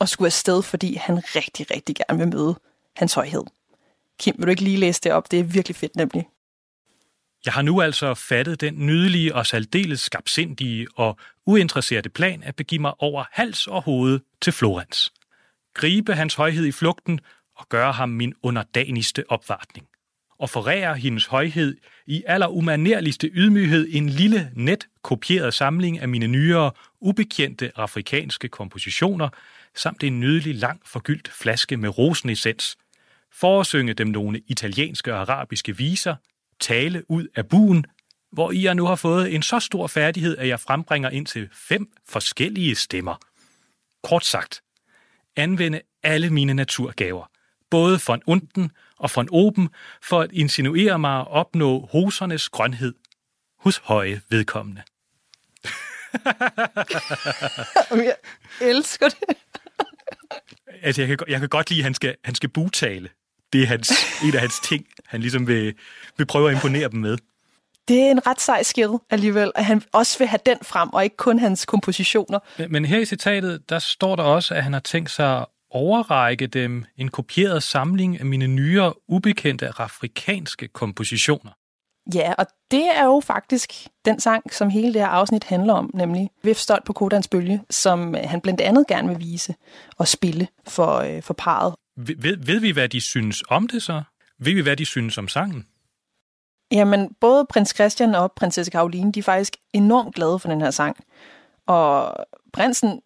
[0.00, 2.58] at skulle afsted, fordi han rigtig, rigtig gerne vil møde
[2.96, 3.42] hans højhed.
[4.20, 5.30] Kim, vil du ikke lige læse det op?
[5.30, 6.26] Det er virkelig fedt nemlig.
[7.44, 12.80] Jeg har nu altså fattet den nydelige og særdeles skabsindige og uinteresserede plan at begive
[12.80, 15.12] mig over hals og hoved til Florens.
[15.74, 17.20] Gribe hans højhed i flugten
[17.56, 19.86] og gøre ham min underdanigste opvartning.
[20.38, 26.70] Og forærer hendes højhed i allerumanerligste ydmyghed en lille, net kopieret samling af mine nyere,
[27.00, 29.28] ubekendte afrikanske kompositioner,
[29.74, 32.76] samt en nydelig lang forgyldt flaske med rosenessens,
[33.32, 36.16] foresynge dem nogle italienske og arabiske viser,
[36.60, 37.84] tale ud af buen,
[38.32, 41.48] hvor I jeg nu har fået en så stor færdighed, at jeg frembringer ind til
[41.52, 43.16] fem forskellige stemmer.
[44.02, 44.62] Kort sagt,
[45.36, 47.30] anvende alle mine naturgaver,
[47.70, 48.70] både von unten
[49.04, 49.68] og von oben,
[50.02, 52.94] for at insinuere mig at opnå hosernes grønhed
[53.58, 54.82] hos høje vedkommende.
[57.90, 58.16] Jeg
[58.60, 59.36] elsker det.
[60.82, 63.08] Altså, jeg kan, jeg kan godt lide, at han skal, han skal butale.
[63.52, 63.92] Det er hans,
[64.24, 65.74] en af hans ting, han ligesom vil,
[66.16, 67.18] vil prøve at imponere dem med.
[67.88, 71.04] Det er en ret sej skill alligevel, at han også vil have den frem, og
[71.04, 72.38] ikke kun hans kompositioner.
[72.58, 76.46] Men, men her i citatet, der står der også, at han har tænkt sig overrække
[76.46, 81.50] dem en kopieret samling af mine nyere, ubekendte afrikanske kompositioner.
[82.14, 83.72] Ja, og det er jo faktisk
[84.04, 87.62] den sang, som hele det her afsnit handler om, nemlig Vif Stolt på Kodans Bølge,
[87.70, 89.54] som han blandt andet gerne vil vise
[89.98, 91.74] og spille for, øh, for parret.
[91.96, 94.02] Ved, ved, ved vi, hvad de synes om det så?
[94.38, 95.66] Ved vi, hvad de synes om sangen?
[96.72, 100.70] Jamen, både prins Christian og prinsesse Karoline, de er faktisk enormt glade for den her
[100.70, 100.96] sang.
[101.66, 102.16] Og
[102.52, 103.00] prinsen,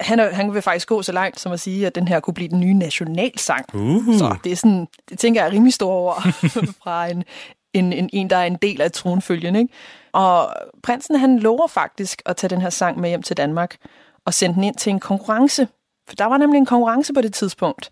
[0.00, 2.34] han, er, han vil faktisk gå så langt som at sige, at den her kunne
[2.34, 3.74] blive den nye nationalsang.
[3.74, 4.18] Uh.
[4.18, 6.22] Så det er sådan, det tænker jeg er rimelig store ord
[6.82, 7.24] fra en,
[7.72, 9.56] en, en, en, der er en del af tronfølgen.
[9.56, 9.74] Ikke?
[10.12, 13.76] Og prinsen, han lover faktisk at tage den her sang med hjem til Danmark
[14.24, 15.68] og sende den ind til en konkurrence.
[16.08, 17.90] For der var nemlig en konkurrence på det tidspunkt.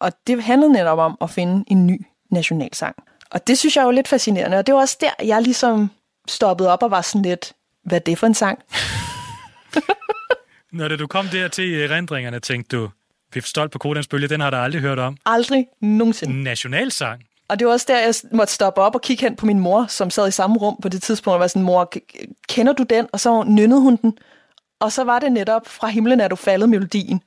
[0.00, 2.96] Og det handlede netop om at finde en ny nationalsang.
[3.30, 4.56] Og det synes jeg jo lidt fascinerende.
[4.58, 5.90] Og det var også der, jeg ligesom
[6.28, 7.52] stoppede op og var sådan lidt,
[7.84, 8.58] hvad er det for en sang?
[10.72, 12.90] Når du kom der til erindringerne, tænkte du,
[13.34, 15.16] Vif Stolt på Kodans Bølge, den har du aldrig hørt om.
[15.26, 16.42] Aldrig nogensinde.
[16.42, 17.22] Nationalsang.
[17.48, 19.86] Og det var også der, jeg måtte stoppe op og kigge hen på min mor,
[19.86, 21.92] som sad i samme rum på det tidspunkt, og var sådan, mor,
[22.48, 23.08] kender du den?
[23.12, 24.18] Og så nynnede hun den.
[24.80, 27.22] Og så var det netop fra himlen er du faldet melodien,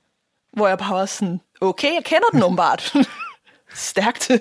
[0.54, 2.94] hvor jeg bare var sådan, okay, jeg kender den åbenbart.
[3.74, 4.32] Stærkt.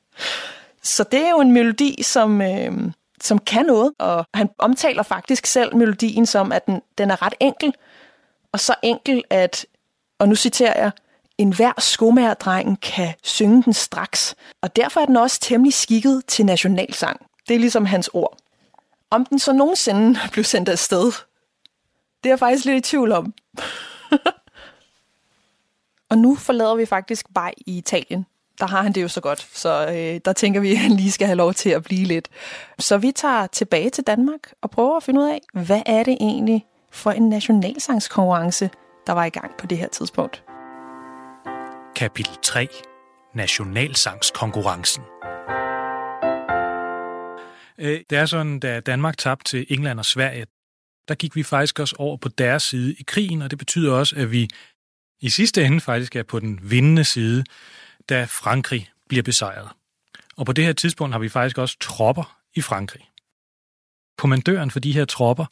[0.82, 2.72] så det er jo en melodi, som, øh,
[3.20, 7.34] som kan noget, og han omtaler faktisk selv melodien som, at den, den er ret
[7.40, 7.74] enkel,
[8.52, 9.66] og så enkel, at,
[10.18, 10.90] og nu citerer jeg,
[11.38, 16.46] en hver skomagerdreng kan synge den straks, og derfor er den også temmelig skikket til
[16.46, 17.26] nationalsang.
[17.48, 18.36] Det er ligesom hans ord.
[19.10, 21.04] Om den så nogensinde blev sendt afsted,
[22.24, 23.34] det er jeg faktisk lidt i tvivl om.
[26.10, 28.26] og nu forlader vi faktisk vej i Italien.
[28.58, 31.12] Der har han det jo så godt, så øh, der tænker vi, at han lige
[31.12, 32.28] skal have lov til at blive lidt.
[32.78, 36.16] Så vi tager tilbage til Danmark og prøver at finde ud af, hvad er det
[36.20, 38.70] egentlig for en nationalsangskonkurrence,
[39.06, 40.44] der var i gang på det her tidspunkt.
[41.96, 42.68] Kapitel 3.
[43.34, 45.02] Nationalsangskonkurrencen.
[47.78, 50.46] Øh, Det er sådan, da Danmark tabte til England og Sverige,
[51.08, 54.16] der gik vi faktisk også over på deres side i krigen, og det betyder også,
[54.16, 54.48] at vi
[55.20, 57.44] i sidste ende faktisk er på den vindende side,
[58.08, 59.68] da Frankrig bliver besejret.
[60.36, 63.02] Og på det her tidspunkt har vi faktisk også tropper i Frankrig.
[64.18, 65.46] Kommandøren for de her tropper,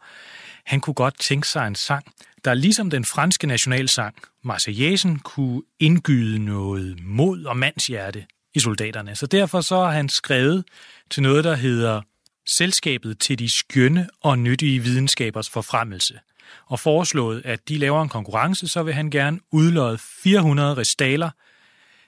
[0.69, 2.05] han kunne godt tænke sig en sang,
[2.45, 9.17] der ligesom den franske nationalsang, Marseillaisen, kunne indgyde noget mod og mandshjerte i soldaterne.
[9.17, 10.65] Så derfor så har han skrevet
[11.11, 12.03] til noget, der hedder
[12.47, 16.21] Selskabet til de skønne og nyttige videnskabers forfremmelse,
[16.67, 21.31] og foreslået, at de laver en konkurrence, så vil han gerne udlåde 400 ristaler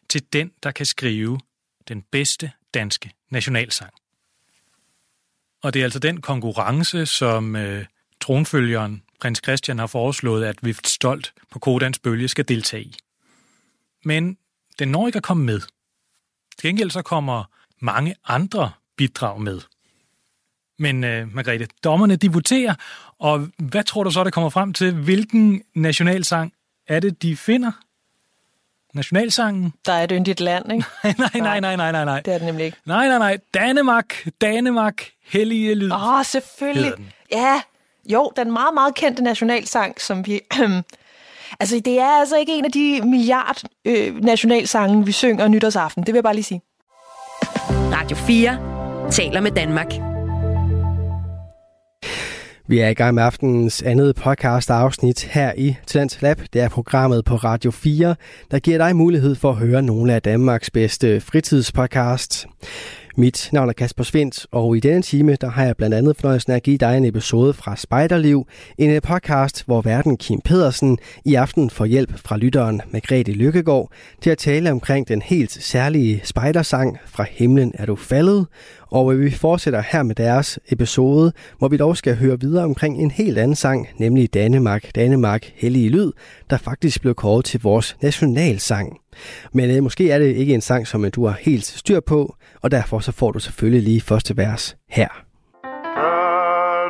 [0.08, 1.40] til den, der kan skrive
[1.88, 3.90] den bedste danske nationalsang.
[5.62, 7.84] Og det er altså den konkurrence, som øh,
[8.20, 12.96] tronfølgeren prins Christian har foreslået, at Vift Stolt på Kodans bølge skal deltage i.
[14.04, 14.36] Men
[14.78, 15.60] den når ikke at komme med.
[16.58, 17.44] Til gengæld så kommer
[17.80, 19.60] mange andre bidrag med.
[20.78, 22.74] Men øh, Margrethe, dommerne de voterer,
[23.18, 24.94] og hvad tror du så, det kommer frem til?
[24.94, 26.52] Hvilken nationalsang
[26.88, 27.72] er det, de finder?
[28.94, 29.72] Nationalsangen?
[29.86, 30.84] Der er et yndigt land, ikke?
[31.18, 32.20] nej, nej, nej, nej, nej, nej.
[32.20, 32.76] Det er det nemlig ikke.
[32.84, 33.38] Nej, nej, nej.
[33.54, 35.92] Danemark, Danemark, hellige lyd.
[35.92, 36.92] Åh, oh, selvfølgelig.
[37.32, 37.62] Ja,
[38.12, 40.40] jo, den meget, meget kendte nationalsang, som vi...
[41.60, 46.02] altså, det er altså ikke en af de milliard øh, nationalsange, vi synger nytårsaften.
[46.02, 46.62] Det vil jeg bare lige sige.
[47.92, 49.92] Radio 4 taler med Danmark.
[52.70, 56.40] Vi er i gang med aftenens andet podcast afsnit her i Talent Lab.
[56.52, 58.14] Det er programmet på Radio 4,
[58.50, 62.46] der giver dig mulighed for at høre nogle af Danmarks bedste fritidspodcasts.
[63.16, 66.52] Mit navn er Kasper Svendt, og i denne time der har jeg blandt andet fornøjelsen
[66.52, 68.46] af at give dig en episode fra Spejderliv,
[68.78, 74.30] en podcast, hvor verden Kim Pedersen i aften får hjælp fra lytteren Margrethe Lykkegaard til
[74.30, 78.46] at tale omkring den helt særlige spejdersang Fra himlen er du faldet,
[78.90, 83.02] og øh, vi fortsætter her med deres episode, hvor vi dog skal høre videre omkring
[83.02, 86.12] en helt anden sang, nemlig Danemark, Danemark, Hellige Lyd,
[86.50, 88.98] der faktisk blev kåret til vores nationalsang.
[89.52, 92.36] Men øh, måske er det ikke en sang, som øh, du har helt styr på,
[92.62, 95.08] og derfor så får du selvfølgelig lige første vers her.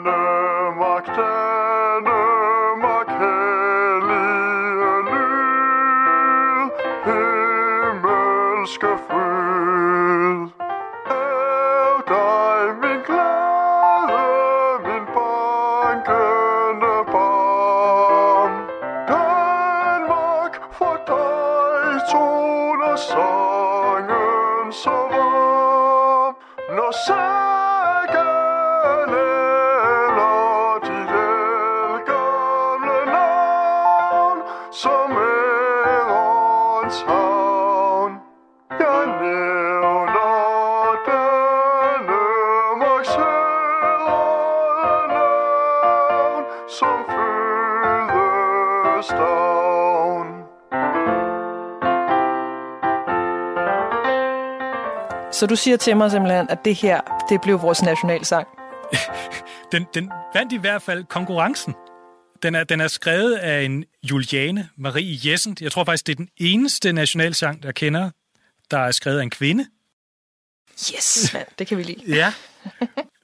[0.05, 6.71] Danemark, Danemark, hellige lyd,
[7.07, 8.91] himmelske
[22.11, 26.35] dig toner sangen så varm,
[26.77, 26.93] når
[55.41, 58.49] Så du siger til mig simpelthen, at det her, det blev vores nationalsang.
[59.73, 61.75] Den, den vandt i hvert fald konkurrencen.
[62.43, 65.57] Den er, den er skrevet af en Juliane Marie Jessen.
[65.61, 68.11] Jeg tror faktisk, det er den eneste nationalsang, der kender,
[68.71, 69.67] der er skrevet af en kvinde.
[70.73, 72.17] Yes, mand, det kan vi lide.
[72.17, 72.33] Ja.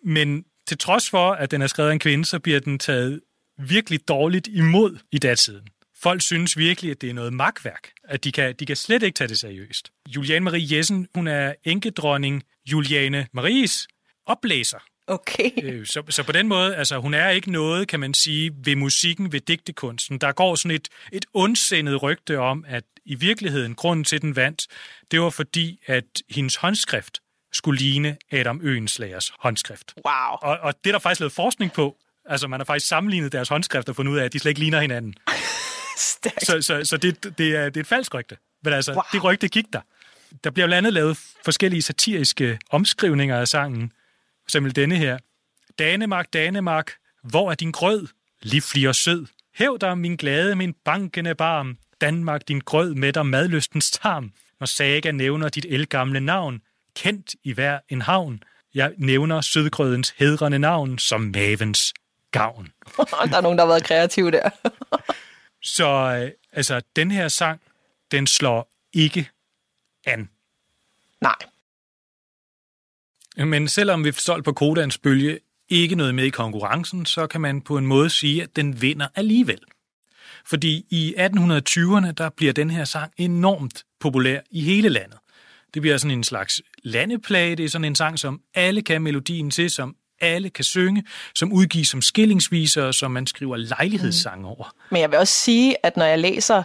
[0.04, 3.20] Men til trods for, at den er skrevet af en kvinde, så bliver den taget
[3.58, 5.68] virkelig dårligt imod i datiden.
[6.02, 9.16] Folk synes virkelig, at det er noget magtværk, at de kan, de kan slet ikke
[9.16, 9.90] tage det seriøst.
[10.08, 12.42] Juliane Marie Jessen, hun er enkedronning
[12.72, 13.88] Juliane Maries
[14.26, 14.78] oplæser.
[15.06, 15.50] Okay.
[15.62, 18.76] Øh, Så, så på den måde, altså hun er ikke noget, kan man sige, ved
[18.76, 20.18] musikken, ved digtekunsten.
[20.18, 24.66] Der går sådan et, et ondsindet rygte om, at i virkeligheden, grunden til, den vandt,
[25.10, 27.18] det var fordi, at hendes håndskrift
[27.52, 29.94] skulle ligne Adam Øenslagers håndskrift.
[30.06, 30.36] Wow.
[30.42, 31.96] Og, og det er der faktisk lavet forskning på.
[32.24, 34.60] Altså man har faktisk sammenlignet deres håndskrifter og fundet ud af, at de slet ikke
[34.60, 35.14] ligner hinanden.
[35.96, 36.46] Stærkt.
[36.46, 38.36] Så, så, så det, det, er, det er et falsk rygte.
[38.64, 38.96] Men altså, Wow.
[38.96, 39.04] wow.
[39.12, 39.80] det rygte gik der.
[40.44, 43.92] Der bliver blandt andet lavet forskellige satiriske omskrivninger af sangen.
[44.42, 45.18] For eksempel denne her.
[45.78, 46.92] Danemark, Danemark,
[47.22, 48.06] hvor er din grød?
[48.42, 49.26] Livlig og sød.
[49.54, 51.78] Hæv dig, min glade, min bankende barm.
[52.00, 54.32] Danmark, din grød med dig madlystens tarm.
[54.60, 56.60] Når Saga nævner dit elgamle navn,
[56.96, 58.42] kendt i hver en havn.
[58.74, 61.94] Jeg nævner sødgrødens hedrende navn som mavens
[62.32, 62.68] gavn.
[63.30, 64.50] der er nogen, der har været kreative der.
[65.66, 67.60] Så øh, altså, den her sang,
[68.10, 69.30] den slår ikke
[70.04, 70.30] an.
[71.20, 71.36] Nej.
[73.36, 75.38] Men selvom vi stolt på Kodans bølge
[75.68, 79.08] ikke noget med i konkurrencen, så kan man på en måde sige, at den vinder
[79.14, 79.60] alligevel.
[80.44, 85.18] Fordi i 1820'erne, der bliver den her sang enormt populær i hele landet.
[85.74, 89.50] Det bliver sådan en slags landeplage, det er sådan en sang, som alle kan melodien
[89.50, 91.04] til, som alle kan synge,
[91.34, 94.74] som udgives som skillingsviser, som man skriver lejlighedssange over.
[94.90, 96.62] Men jeg vil også sige, at når jeg læser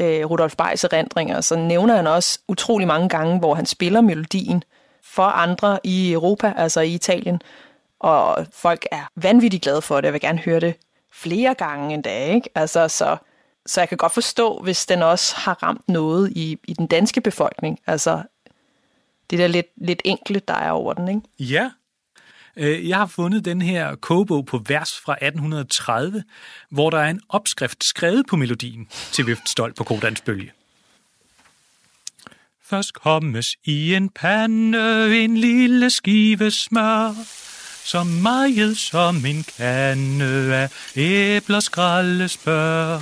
[0.00, 4.62] øh, Rudolf Beis erindringer, så nævner han også utrolig mange gange, hvor han spiller melodien
[5.04, 7.40] for andre i Europa, altså i Italien.
[8.00, 10.04] Og folk er vanvittigt glade for det.
[10.04, 10.74] Jeg vil gerne høre det
[11.12, 12.48] flere gange endda, ikke?
[12.54, 13.16] Altså, så,
[13.66, 17.20] så jeg kan godt forstå, hvis den også har ramt noget i, i den danske
[17.20, 17.78] befolkning.
[17.86, 18.22] Altså,
[19.30, 21.20] det der lidt, lidt enkle, der er over den, ikke?
[21.38, 21.70] Ja.
[22.56, 26.24] Øh, jeg har fundet den her kogebog på vers fra 1830,
[26.70, 30.52] hvor der er en opskrift skrevet på melodien til Viftstolt på Kodans bølge.
[32.64, 37.14] Først kommes i en pande en lille skive smør,
[37.86, 42.98] så meget som en kande af æbler skraldespør.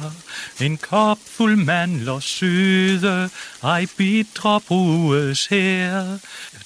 [0.60, 3.30] En kop fuld mandler søde,
[3.62, 6.18] ej bitre bruges her.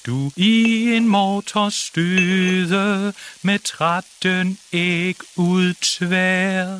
[0.05, 6.79] Du i en morter støde, med trætten æg ud tvær.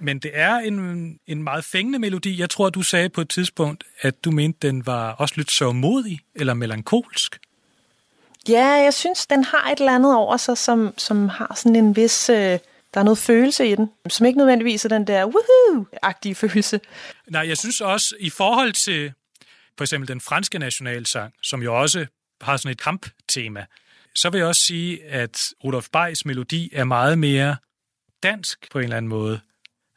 [0.00, 2.40] Men det er en, en meget fængende melodi.
[2.40, 6.20] Jeg tror, du sagde på et tidspunkt, at du mente, den var også lidt sørmodig
[6.34, 7.38] eller melankolsk.
[8.48, 11.96] Ja, jeg synes, den har et eller andet over sig, som, som har sådan en
[11.96, 12.30] vis...
[12.30, 12.58] Øh,
[12.94, 16.80] der er noget følelse i den, som ikke nødvendigvis er den der woohoo-agtige følelse.
[17.30, 19.12] Nej, jeg synes også, i forhold til
[19.76, 22.06] for eksempel den franske nationalsang, som jo også
[22.40, 23.66] har sådan et kamptema,
[24.14, 27.56] så vil jeg også sige, at Rudolf Beis melodi er meget mere
[28.22, 29.40] dansk på en eller anden måde.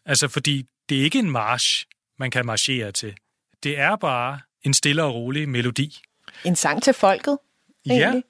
[0.05, 1.85] Altså, fordi det er ikke en march,
[2.19, 3.15] man kan marchere til.
[3.63, 6.01] Det er bare en stille og rolig melodi.
[6.43, 7.37] En sang til folket,
[7.85, 8.23] Ja, egentlig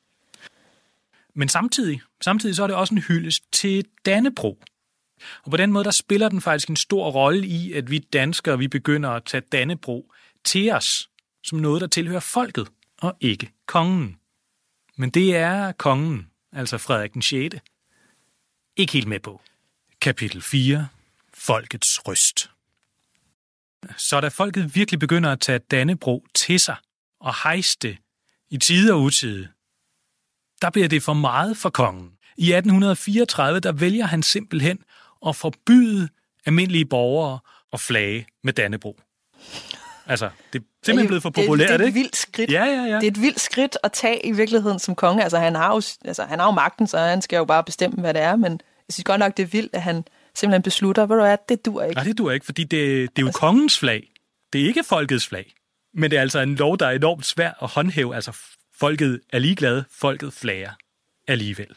[1.33, 4.63] men samtidig, samtidig så er det også en hyldest til Dannebro.
[5.43, 8.57] Og på den måde, der spiller den faktisk en stor rolle i, at vi danskere,
[8.57, 10.13] vi begynder at tage Dannebro
[10.43, 11.09] til os,
[11.43, 12.67] som noget, der tilhører folket,
[13.01, 14.17] og ikke kongen.
[14.97, 17.55] Men det er kongen, altså Frederik den 6.
[18.75, 19.41] Ikke helt med på.
[20.01, 20.87] Kapitel 4.
[21.33, 22.51] Folkets røst.
[23.97, 26.75] Så da folket virkelig begynder at tage Dannebro til sig
[27.19, 27.97] og hejste
[28.49, 29.47] i tide og utide,
[30.61, 32.11] der bliver det for meget for kongen.
[32.37, 34.79] I 1834, der vælger han simpelthen
[35.27, 36.09] at forbyde
[36.45, 37.39] almindelige borgere
[37.73, 38.99] at flage med Dannebro.
[40.07, 41.99] Altså, det er simpelthen blevet for populært, det, det er et ikke?
[41.99, 42.51] vildt skridt.
[42.51, 42.95] Ja, ja, ja.
[42.95, 45.23] Det er et vildt skridt at tage i virkeligheden som konge.
[45.23, 48.01] Altså, han har jo, altså, han har jo magten, så han skal jo bare bestemme,
[48.01, 48.35] hvad det er.
[48.35, 50.03] Men jeg synes godt nok, det er vildt, at han
[50.35, 51.95] simpelthen beslutter, ved du hvad, det dur ikke.
[51.95, 54.07] Nej, det duer ikke, fordi det, det er jo kongens flag.
[54.53, 55.53] Det er ikke folkets flag.
[55.93, 58.15] Men det er altså en lov, der er enormt svær at håndhæve.
[58.15, 58.37] Altså,
[58.81, 60.71] folket er ligeglade, folket flager
[61.27, 61.75] alligevel.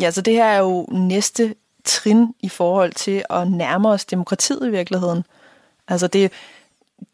[0.00, 1.54] Ja, så det her er jo næste
[1.84, 5.24] trin i forhold til at nærme os demokratiet i virkeligheden.
[5.88, 6.32] Altså det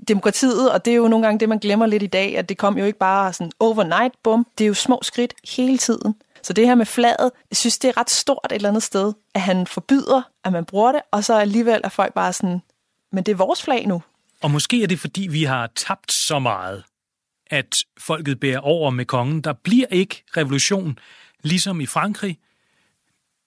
[0.08, 2.58] demokratiet, og det er jo nogle gange det, man glemmer lidt i dag, at det
[2.58, 4.46] kom jo ikke bare sådan overnight, bum.
[4.58, 6.14] Det er jo små skridt hele tiden.
[6.42, 9.12] Så det her med flaget, jeg synes, det er ret stort et eller andet sted,
[9.34, 12.62] at han forbyder, at man bruger det, og så alligevel er folk bare sådan,
[13.12, 14.02] men det er vores flag nu.
[14.42, 16.84] Og måske er det, fordi vi har tabt så meget,
[17.46, 19.40] at folket bærer over med kongen.
[19.40, 20.98] Der bliver ikke revolution,
[21.42, 22.38] ligesom i Frankrig.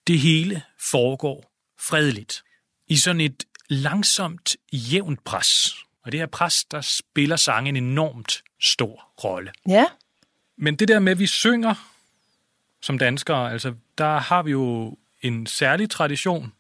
[0.07, 2.43] Det hele foregår fredeligt.
[2.87, 5.75] I sådan et langsomt, jævnt pres.
[6.03, 9.51] Og det her pres, der spiller sangen en enormt stor rolle.
[9.67, 9.85] Ja,
[10.57, 11.73] Men det der med, at vi synger
[12.81, 16.53] som danskere, altså der har vi jo en særlig tradition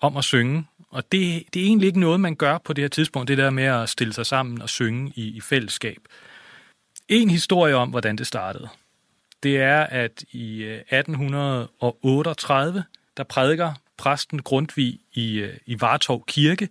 [0.00, 0.64] om at synge.
[0.90, 3.50] Og det, det er egentlig ikke noget, man gør på det her tidspunkt, det der
[3.50, 5.98] med at stille sig sammen og synge i, i fællesskab.
[7.08, 8.68] En historie om, hvordan det startede,
[9.42, 12.84] det er, at i øh, 1838,
[13.16, 16.68] der prædiker præsten Grundtvig i, øh, i Vartov Kirke.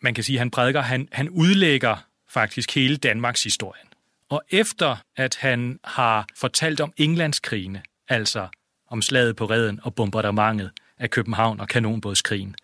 [0.00, 1.96] Man kan sige, at han prædiker, han, han udlægger
[2.28, 3.86] faktisk hele Danmarks historien.
[4.28, 8.48] Og efter at han har fortalt om Englandskrigene, altså
[8.88, 12.54] om slaget på redden og bombardementet af København og kanonbådskrigen,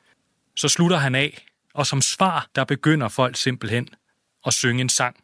[0.56, 1.44] så slutter han af,
[1.74, 3.88] og som svar, der begynder folk simpelthen
[4.46, 5.16] at synge en sang.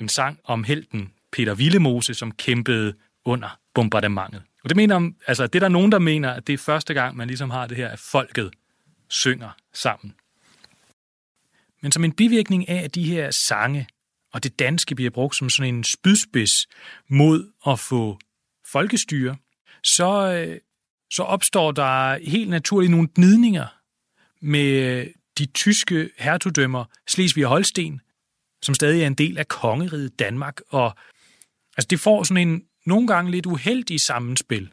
[0.00, 4.42] En sang om helten Peter Villemose, som kæmpede under bombardementet.
[4.62, 7.16] Og det mener, altså det er der nogen, der mener, at det er første gang,
[7.16, 8.50] man ligesom har det her, at folket
[9.08, 10.14] synger sammen.
[11.82, 13.86] Men som en bivirkning af, at de her sange
[14.32, 16.66] og det danske bliver brugt som sådan en spydspids
[17.08, 18.18] mod at få
[18.66, 19.36] folkestyre,
[19.82, 20.60] så, øh,
[21.10, 23.66] så opstår der helt naturligt nogle gnidninger
[24.40, 25.06] med
[25.38, 28.00] de tyske hertugdømmer Slesvig og Holsten,
[28.62, 30.60] som stadig er en del af kongeriget Danmark.
[30.68, 30.96] Og
[31.76, 34.68] altså, det får sådan en nogle gange lidt uheldig sammenspil.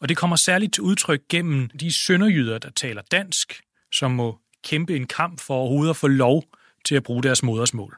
[0.00, 3.62] Og det kommer særligt til udtryk gennem de sønderjyder, der taler dansk,
[3.92, 6.44] som må kæmpe en kamp for overhovedet at få lov
[6.84, 7.96] til at bruge deres modersmål.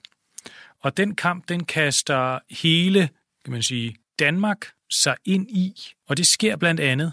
[0.81, 3.09] Og den kamp, den kaster hele,
[3.45, 5.75] kan man sige, Danmark sig ind i,
[6.09, 7.13] og det sker blandt andet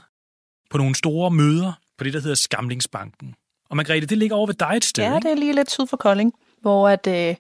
[0.70, 3.36] på nogle store møder på det, der hedder Skamlingsbanken.
[3.70, 5.88] Og Margrethe, det ligger over ved dig et sted, ja det er lige lidt syd
[5.88, 7.36] for Kolding, hvor at, øh,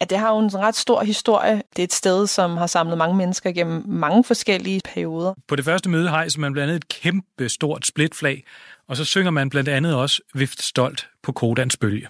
[0.00, 1.62] at det har jo en ret stor historie.
[1.76, 5.34] Det er et sted, som har samlet mange mennesker gennem mange forskellige perioder.
[5.48, 8.44] På det første møde hejser man blandt andet et kæmpe stort splitflag,
[8.88, 12.08] og så synger man blandt andet også Vift Stolt på Kodans bølge.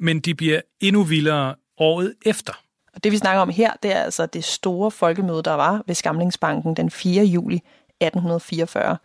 [0.00, 2.52] Men de bliver endnu vildere året efter.
[2.94, 5.94] Og det vi snakker om her, det er altså det store folkemøde, der var ved
[5.94, 7.24] Skamlingsbanken den 4.
[7.24, 8.96] juli 1844.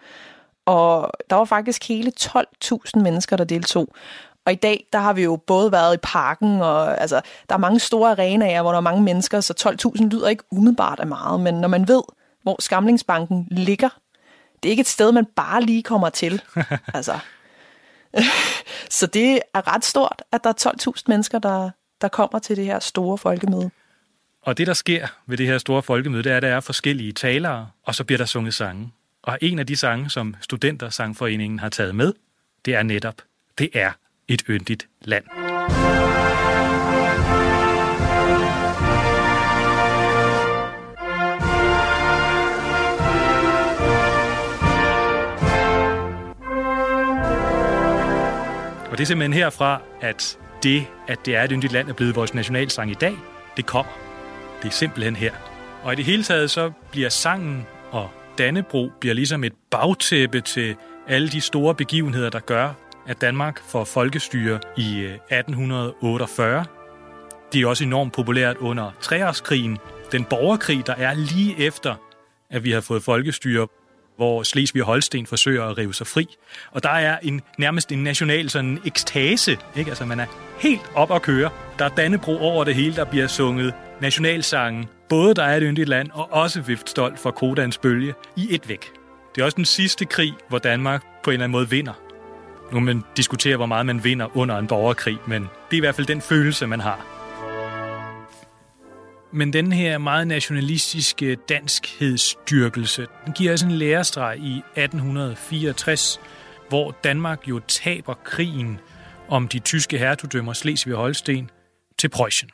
[0.66, 3.88] Og der var faktisk hele 12.000 mennesker, der deltog.
[4.46, 7.60] Og i dag, der har vi jo både været i parken, og altså, der er
[7.60, 11.40] mange store arenaer, hvor der er mange mennesker, så 12.000 lyder ikke umiddelbart af meget.
[11.40, 12.02] Men når man ved,
[12.44, 13.90] hvor Skamlingsbanken ligger,
[14.64, 16.42] det er ikke et sted, man bare lige kommer til.
[16.94, 17.20] altså.
[19.00, 21.70] så det er ret stort, at der er 12.000 mennesker, der,
[22.02, 23.72] der kommer til det her store folkemøde.
[24.42, 27.12] Og det, der sker ved det her store folkemøde, det er, at der er forskellige
[27.12, 28.92] talere, og så bliver der sunget sange.
[29.22, 32.14] Og en af de sange, som Studentersangforeningen har taget med,
[32.66, 33.16] det er netop,
[33.58, 33.92] det er
[34.28, 35.24] et yndigt land.
[48.92, 52.16] Og det er simpelthen herfra, at det, at det er et yndigt land, er blevet
[52.16, 53.18] vores nationalsang i dag,
[53.58, 53.94] det kommer.
[54.62, 55.32] Det er simpelthen her.
[55.84, 60.76] Og i det hele taget, så bliver sangen og Dannebro bliver ligesom et bagtæppe til
[61.08, 62.74] alle de store begivenheder, der gør,
[63.08, 66.66] at Danmark får folkestyre i øh, 1848.
[67.54, 69.78] Det er også enormt populært under treårskrigen,
[70.12, 71.96] den borgerkrig, der er lige efter,
[72.50, 73.68] at vi har fået folkestyre,
[74.16, 76.26] hvor Slesvig og Holsten forsøger at rive sig fri.
[76.72, 79.92] Og der er en, nærmest en national sådan ekstase, ikke?
[79.92, 80.26] Altså man er
[80.60, 81.50] helt op at køre.
[81.80, 84.86] Der er Dannebro over det hele, der bliver sunget nationalsangen.
[85.10, 88.70] Både der er et yndigt land, og også vift stolt for Kodans bølge i et
[88.70, 88.92] væk.
[89.36, 91.94] Det er også den sidste krig, hvor Danmark på en eller anden måde vinder.
[92.72, 95.80] Nu kan man diskutere, hvor meget man vinder under en borgerkrig, men det er i
[95.80, 97.06] hvert fald den følelse, man har.
[99.32, 106.20] Men den her meget nationalistiske danskhedsstyrkelse, den giver os en lærestreg i 1864,
[106.70, 108.80] hvor Danmark jo taber krigen
[109.28, 111.50] om de tyske hertugdømmer Slesvig og Holsten
[112.00, 112.50] til Preussen.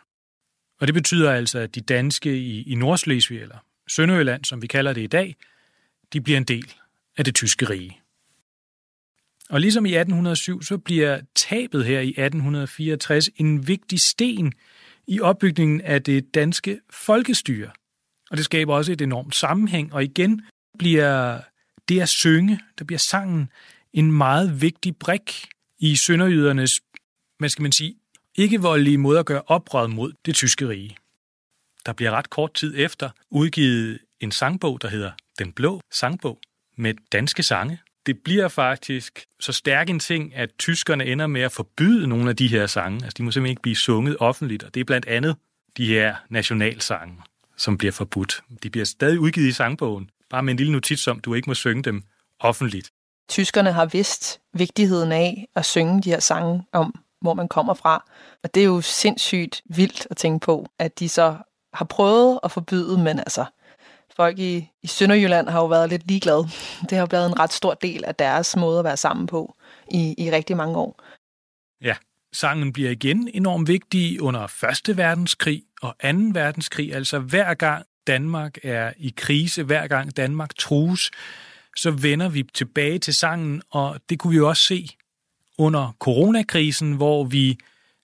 [0.81, 3.57] Og det betyder altså, at de danske i, i Nordslesvig, eller
[3.87, 5.35] Sønderjylland, som vi kalder det i dag,
[6.13, 6.73] de bliver en del
[7.17, 7.98] af det tyske rige.
[9.49, 14.53] Og ligesom i 1807, så bliver tabet her i 1864 en vigtig sten
[15.07, 17.71] i opbygningen af det danske folkestyre.
[18.31, 20.41] Og det skaber også et enormt sammenhæng, og igen
[20.79, 21.41] bliver
[21.89, 23.49] det at synge, der bliver sangen,
[23.93, 25.47] en meget vigtig brik
[25.79, 26.81] i sønderjydernes,
[27.37, 27.95] hvad skal man sige,
[28.35, 30.97] ikke voldelige måde at gøre oprør mod det tyske rige.
[31.85, 36.39] Der bliver ret kort tid efter udgivet en sangbog, der hedder Den Blå Sangbog,
[36.77, 37.79] med danske sange.
[38.09, 42.35] Det bliver faktisk så stærk en ting, at tyskerne ender med at forbyde nogle af
[42.35, 43.03] de her sange.
[43.03, 45.35] Altså, de må simpelthen ikke blive sunget offentligt, og det er blandt andet
[45.77, 47.15] de her nationalsange,
[47.57, 48.41] som bliver forbudt.
[48.63, 51.53] De bliver stadig udgivet i sangbogen, bare med en lille notits om, du ikke må
[51.53, 52.03] synge dem
[52.39, 52.91] offentligt.
[53.27, 58.05] Tyskerne har vidst vigtigheden af at synge de her sange om, hvor man kommer fra.
[58.43, 61.37] Og det er jo sindssygt vildt at tænke på, at de så
[61.73, 63.45] har prøvet at forbyde, men altså,
[64.19, 66.43] folk i, i Sønderjylland har jo været lidt ligeglade.
[66.81, 69.55] Det har jo været en ret stor del af deres måde at være sammen på
[69.91, 71.03] i, i rigtig mange år.
[71.81, 71.95] Ja,
[72.33, 74.97] sangen bliver igen enormt vigtig under 1.
[74.97, 76.07] verdenskrig og 2.
[76.33, 76.95] verdenskrig.
[76.95, 81.11] Altså hver gang Danmark er i krise, hver gang Danmark trues,
[81.77, 84.87] så vender vi tilbage til sangen, og det kunne vi jo også se
[85.57, 87.57] under coronakrisen, hvor vi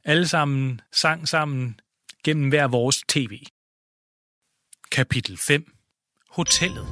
[0.06, 1.80] alle sammen sang sammen
[2.24, 3.40] gennem hver vores tv.
[4.92, 5.75] Kapitel 5.
[6.36, 6.88] Hotellet.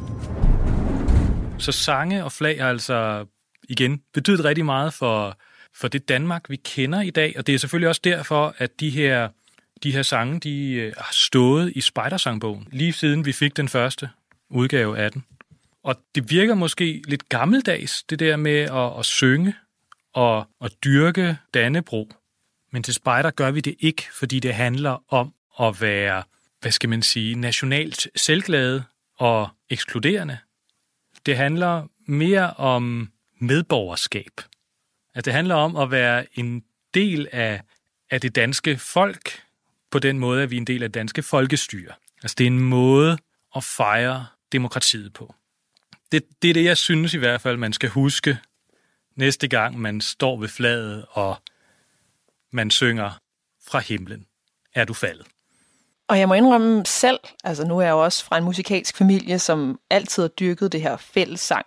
[1.60, 3.26] Så sange og flag har altså
[3.70, 5.38] igen betydet rigtig meget for,
[5.76, 8.89] for det Danmark, vi kender i dag, og det er selvfølgelig også derfor, at de
[8.89, 9.30] her,
[9.84, 14.10] de her sange, de øh, har stået i Spejdersangbogen, lige siden vi fik den første
[14.50, 15.26] udgave af den.
[15.84, 19.56] Og det virker måske lidt gammeldags, det der med at, at synge
[20.14, 22.10] og at dyrke Dannebro.
[22.72, 26.24] Men til spejder gør vi det ikke, fordi det handler om at være,
[26.62, 28.84] hvad skal man sige, nationalt selvglade
[29.18, 30.38] og ekskluderende.
[31.26, 34.41] Det handler mere om medborgerskab.
[35.16, 37.61] At det handler om at være en del af,
[38.11, 39.41] af det danske folk,
[39.91, 41.93] på den måde, at vi er en del af det danske folkestyre.
[42.24, 43.18] Altså det er en måde
[43.55, 45.36] at fejre demokratiet på.
[46.11, 48.38] Det, det er det, jeg synes i hvert fald, man skal huske
[49.16, 51.41] næste gang, man står ved flaget, og
[52.51, 53.11] man synger
[53.68, 54.26] fra himlen.
[54.74, 55.28] Er du faldet?
[56.14, 59.39] Og jeg må indrømme selv, altså nu er jeg jo også fra en musikalsk familie,
[59.39, 61.66] som altid har dyrket det her fællessang.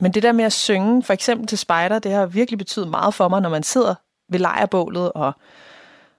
[0.00, 3.14] Men det der med at synge, for eksempel til spejder, det har virkelig betydet meget
[3.14, 3.94] for mig, når man sidder
[4.28, 5.32] ved lejrbålet og,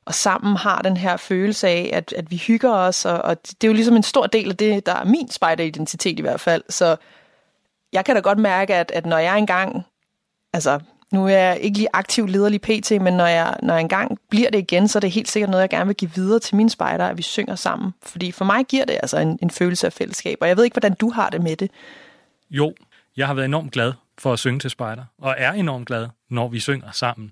[0.05, 3.63] og sammen har den her følelse af, at, at vi hygger os, og, og det
[3.63, 6.63] er jo ligesom en stor del af det, der er min spejderidentitet i hvert fald.
[6.69, 6.95] Så
[7.93, 9.85] jeg kan da godt mærke, at, at når jeg engang
[10.53, 10.79] altså,
[11.11, 14.49] nu er jeg ikke lige aktiv lederlig pt, men når jeg, når jeg engang bliver
[14.49, 16.69] det igen, så er det helt sikkert noget, jeg gerne vil give videre til mine
[16.69, 17.93] spejder, at vi synger sammen.
[18.03, 20.73] Fordi for mig giver det altså en, en følelse af fællesskab, og jeg ved ikke,
[20.73, 21.71] hvordan du har det med det.
[22.49, 22.73] Jo,
[23.17, 26.47] jeg har været enormt glad for at synge til spejder, og er enormt glad, når
[26.47, 27.31] vi synger sammen.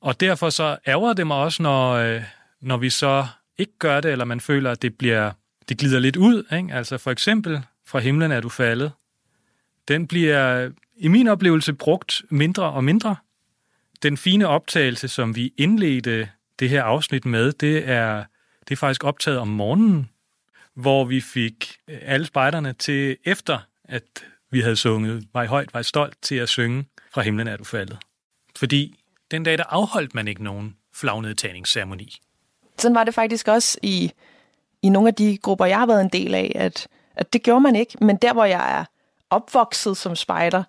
[0.00, 2.22] Og derfor så ærger det mig også, når, øh,
[2.60, 3.26] når vi så
[3.58, 5.30] ikke gør det, eller man føler, at det bliver
[5.68, 6.44] det glider lidt ud.
[6.52, 6.74] Ikke?
[6.74, 8.92] Altså for eksempel, fra himlen er du faldet.
[9.88, 13.16] Den bliver i min oplevelse brugt mindre og mindre.
[14.02, 16.28] Den fine optagelse, som vi indledte
[16.58, 18.24] det her afsnit med, det er,
[18.68, 20.10] det er faktisk optaget om morgenen,
[20.74, 24.02] hvor vi fik øh, alle spejderne til, efter at
[24.50, 27.98] vi havde sunget Vej højt, vej stolt, til at synge Fra himlen er du faldet.
[28.56, 32.16] Fordi den dag, der afholdt man ikke nogen flagnedtagningsceremoni.
[32.78, 34.12] Sådan var det faktisk også i,
[34.82, 37.60] i nogle af de grupper, jeg har været en del af, at, at det gjorde
[37.60, 37.96] man ikke.
[38.00, 38.84] Men der, hvor jeg er
[39.30, 40.64] opvokset som spejder,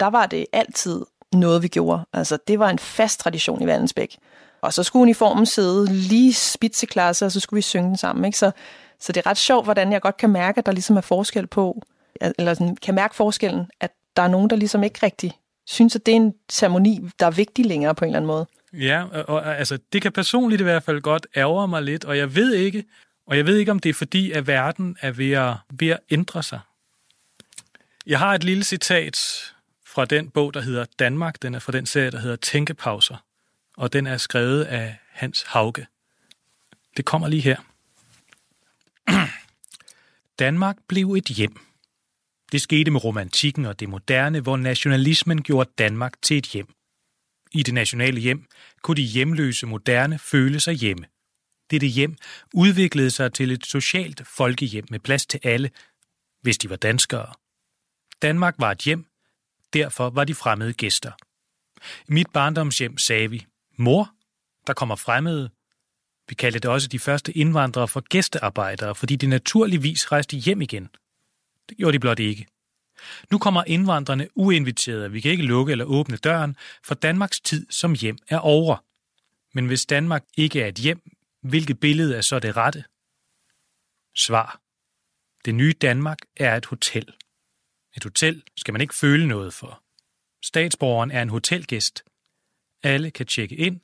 [0.00, 2.04] der var det altid noget, vi gjorde.
[2.12, 4.16] Altså, det var en fast tradition i Vandensbæk.
[4.60, 8.24] Og så skulle uniformen sidde lige spidseklasse, og så skulle vi synge den sammen.
[8.24, 8.38] Ikke?
[8.38, 8.50] Så,
[8.98, 11.46] så det er ret sjovt, hvordan jeg godt kan mærke, at der ligesom er forskel
[11.46, 11.82] på,
[12.38, 15.32] eller sådan, kan mærke forskellen, at der er nogen, der ligesom ikke rigtig
[15.66, 18.46] synes, at det er en ceremoni, der er vigtig længere på en eller anden måde.
[18.72, 22.18] Ja, og, og altså, det kan personligt i hvert fald godt ærge mig lidt, og
[22.18, 22.84] jeg ved ikke,
[23.26, 25.98] og jeg ved ikke, om det er fordi, at verden er ved at, ved at
[26.10, 26.60] ændre sig.
[28.06, 29.18] Jeg har et lille citat
[29.90, 31.42] fra den bog, der hedder Danmark.
[31.42, 33.24] Den er fra den serie, der hedder Tænkepauser.
[33.76, 35.86] Og den er skrevet af Hans Hauge.
[36.96, 37.56] Det kommer lige her.
[40.38, 41.60] Danmark blev et hjem.
[42.52, 46.74] Det skete med romantikken og det moderne, hvor nationalismen gjorde Danmark til et hjem.
[47.52, 48.46] I det nationale hjem
[48.82, 51.06] kunne de hjemløse moderne føle sig hjemme.
[51.70, 52.16] Dette hjem
[52.54, 55.70] udviklede sig til et socialt folkehjem med plads til alle,
[56.42, 57.32] hvis de var danskere.
[58.22, 59.09] Danmark var et hjem,
[59.72, 61.12] derfor var de fremmede gæster.
[62.08, 63.46] I mit barndomshjem sagde vi,
[63.76, 64.14] mor,
[64.66, 65.50] der kommer fremmede.
[66.28, 70.88] Vi kaldte det også de første indvandrere for gæstearbejdere, fordi de naturligvis rejste hjem igen.
[71.68, 72.46] Det gjorde de blot ikke.
[73.30, 75.10] Nu kommer indvandrerne uinviterede.
[75.10, 78.84] Vi kan ikke lukke eller åbne døren, for Danmarks tid som hjem er over.
[79.54, 81.02] Men hvis Danmark ikke er et hjem,
[81.42, 82.84] hvilket billede er så det rette?
[84.16, 84.60] Svar.
[85.44, 87.12] Det nye Danmark er et hotel.
[87.96, 89.82] Et hotel skal man ikke føle noget for.
[90.42, 92.04] Statsborgeren er en hotelgæst.
[92.82, 93.80] Alle kan tjekke ind.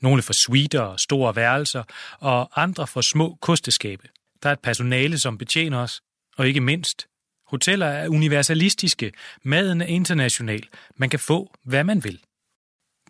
[0.00, 1.82] Nogle får suiter og store værelser,
[2.18, 4.08] og andre får små kosteskabe.
[4.42, 6.02] Der er et personale, som betjener os,
[6.36, 7.08] og ikke mindst,
[7.46, 9.12] hoteller er universalistiske,
[9.42, 12.20] maden er international, man kan få, hvad man vil.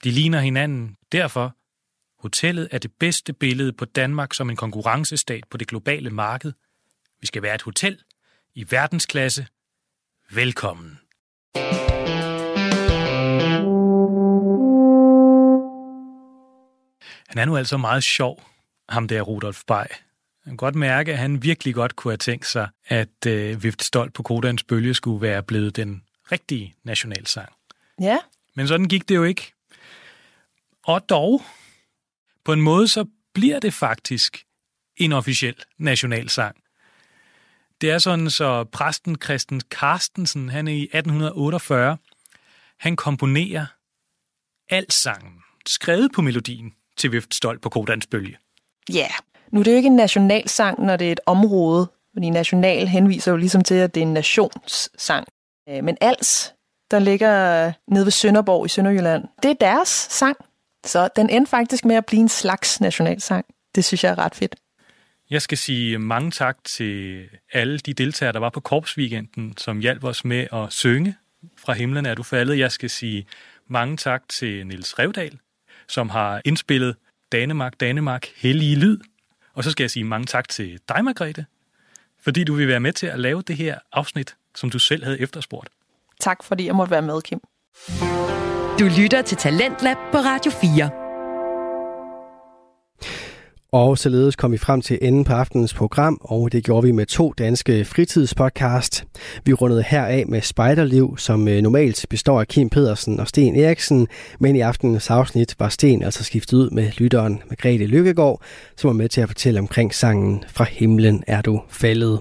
[0.05, 1.57] De ligner hinanden, derfor
[2.21, 6.53] Hotellet er det bedste billede på Danmark som en konkurrencestat på det globale marked.
[7.21, 8.03] Vi skal være et hotel
[8.55, 9.47] i verdensklasse.
[10.33, 10.99] Velkommen.
[17.29, 18.43] Han er nu altså meget sjov,
[18.89, 19.85] ham der Rudolf Bay.
[20.45, 23.83] Man kan godt mærke, at han virkelig godt kunne have tænkt sig, at øh, Vift
[23.83, 26.03] Stolt på Kodans Bølge skulle være blevet den
[26.33, 27.49] rigtige nationalsang.
[28.01, 28.19] Ja.
[28.55, 29.53] Men sådan gik det jo ikke.
[30.85, 31.43] Og dog,
[32.45, 33.05] på en måde så
[33.35, 34.45] bliver det faktisk
[34.97, 36.57] en officiel nationalsang.
[37.81, 41.97] Det er sådan, så præsten Christen Carstensen, han er i 1848,
[42.79, 43.67] han komponerer
[44.71, 45.33] alt sangen,
[45.67, 48.37] skrevet på melodien til Vift Stolt på Kodans Bølge.
[48.89, 49.11] Ja, yeah.
[49.53, 53.31] nu er det jo ikke en nationalsang, når det er et område, fordi national henviser
[53.31, 55.27] jo ligesom til, at det er en nationssang.
[55.69, 56.55] Øh, men Als,
[56.91, 60.37] der ligger nede ved Sønderborg i Sønderjylland, det er deres sang.
[60.87, 63.45] Så den endte faktisk med at blive en slags nationalsang.
[63.75, 64.57] Det synes jeg er ret fedt.
[65.31, 70.05] Jeg skal sige mange tak til alle de deltagere, der var på Korpsweekenden, som hjalp
[70.05, 71.17] os med at synge
[71.59, 72.59] Fra himlen er du faldet.
[72.59, 73.27] Jeg skal sige
[73.69, 75.39] mange tak til Nils Revdal,
[75.89, 76.97] som har indspillet
[77.33, 78.99] Danemark, Danemark, hellige lyd.
[79.55, 81.47] Og så skal jeg sige mange tak til dig, Margrethe,
[82.23, 85.21] fordi du vil være med til at lave det her afsnit, som du selv havde
[85.21, 85.69] efterspurgt.
[86.21, 87.41] Tak fordi jeg måtte være med, Kim.
[88.79, 91.00] Du lytter til Talentlab på Radio 4.
[93.73, 97.07] Og således kom vi frem til enden på aftenens program, og det gjorde vi med
[97.07, 99.05] to danske fritidspodcast.
[99.45, 103.57] Vi rundede her af med Spejderliv, som øh, normalt består af Kim Pedersen og Sten
[103.57, 104.09] Eriksen,
[104.41, 108.43] men i aftenens afsnit var Sten altså skiftet ud med lytteren Margrethe Lykkegaard,
[108.77, 112.21] som var med til at fortælle omkring sangen Fra himlen er du faldet.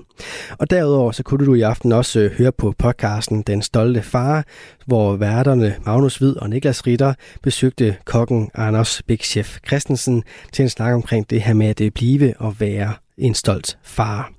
[0.58, 4.46] Og derudover så kunne du i aften også øh, høre på podcasten Den Stolte Far,
[4.86, 7.14] hvor værterne Magnus Hvid og Niklas Ritter
[7.44, 11.92] besøgte kokken Anders Big Chef Christensen til en snak omkring det her med at øh,
[11.92, 14.32] blive og være en stolt far.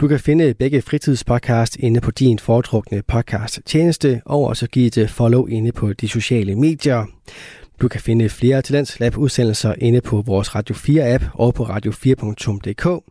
[0.00, 4.98] Du kan finde begge fritidspodcast inde på din foretrukne podcast tjeneste, og også give et
[4.98, 7.06] øh, follow inde på de sociale medier.
[7.80, 11.64] Du kan finde flere Talents Lab udsendelser inde på vores Radio 4 app og på
[11.64, 13.04] radio4.dk.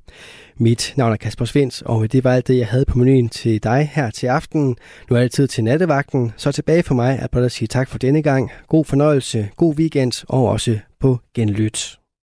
[0.59, 3.63] Mit navn er Kasper Svens, og det var alt det, jeg havde på menuen til
[3.63, 4.75] dig her til aften.
[5.09, 7.89] Nu er det tid til nattevagten, så tilbage for mig at blot at sige tak
[7.89, 8.51] for denne gang.
[8.67, 11.97] God fornøjelse, god weekend og også på genlyt.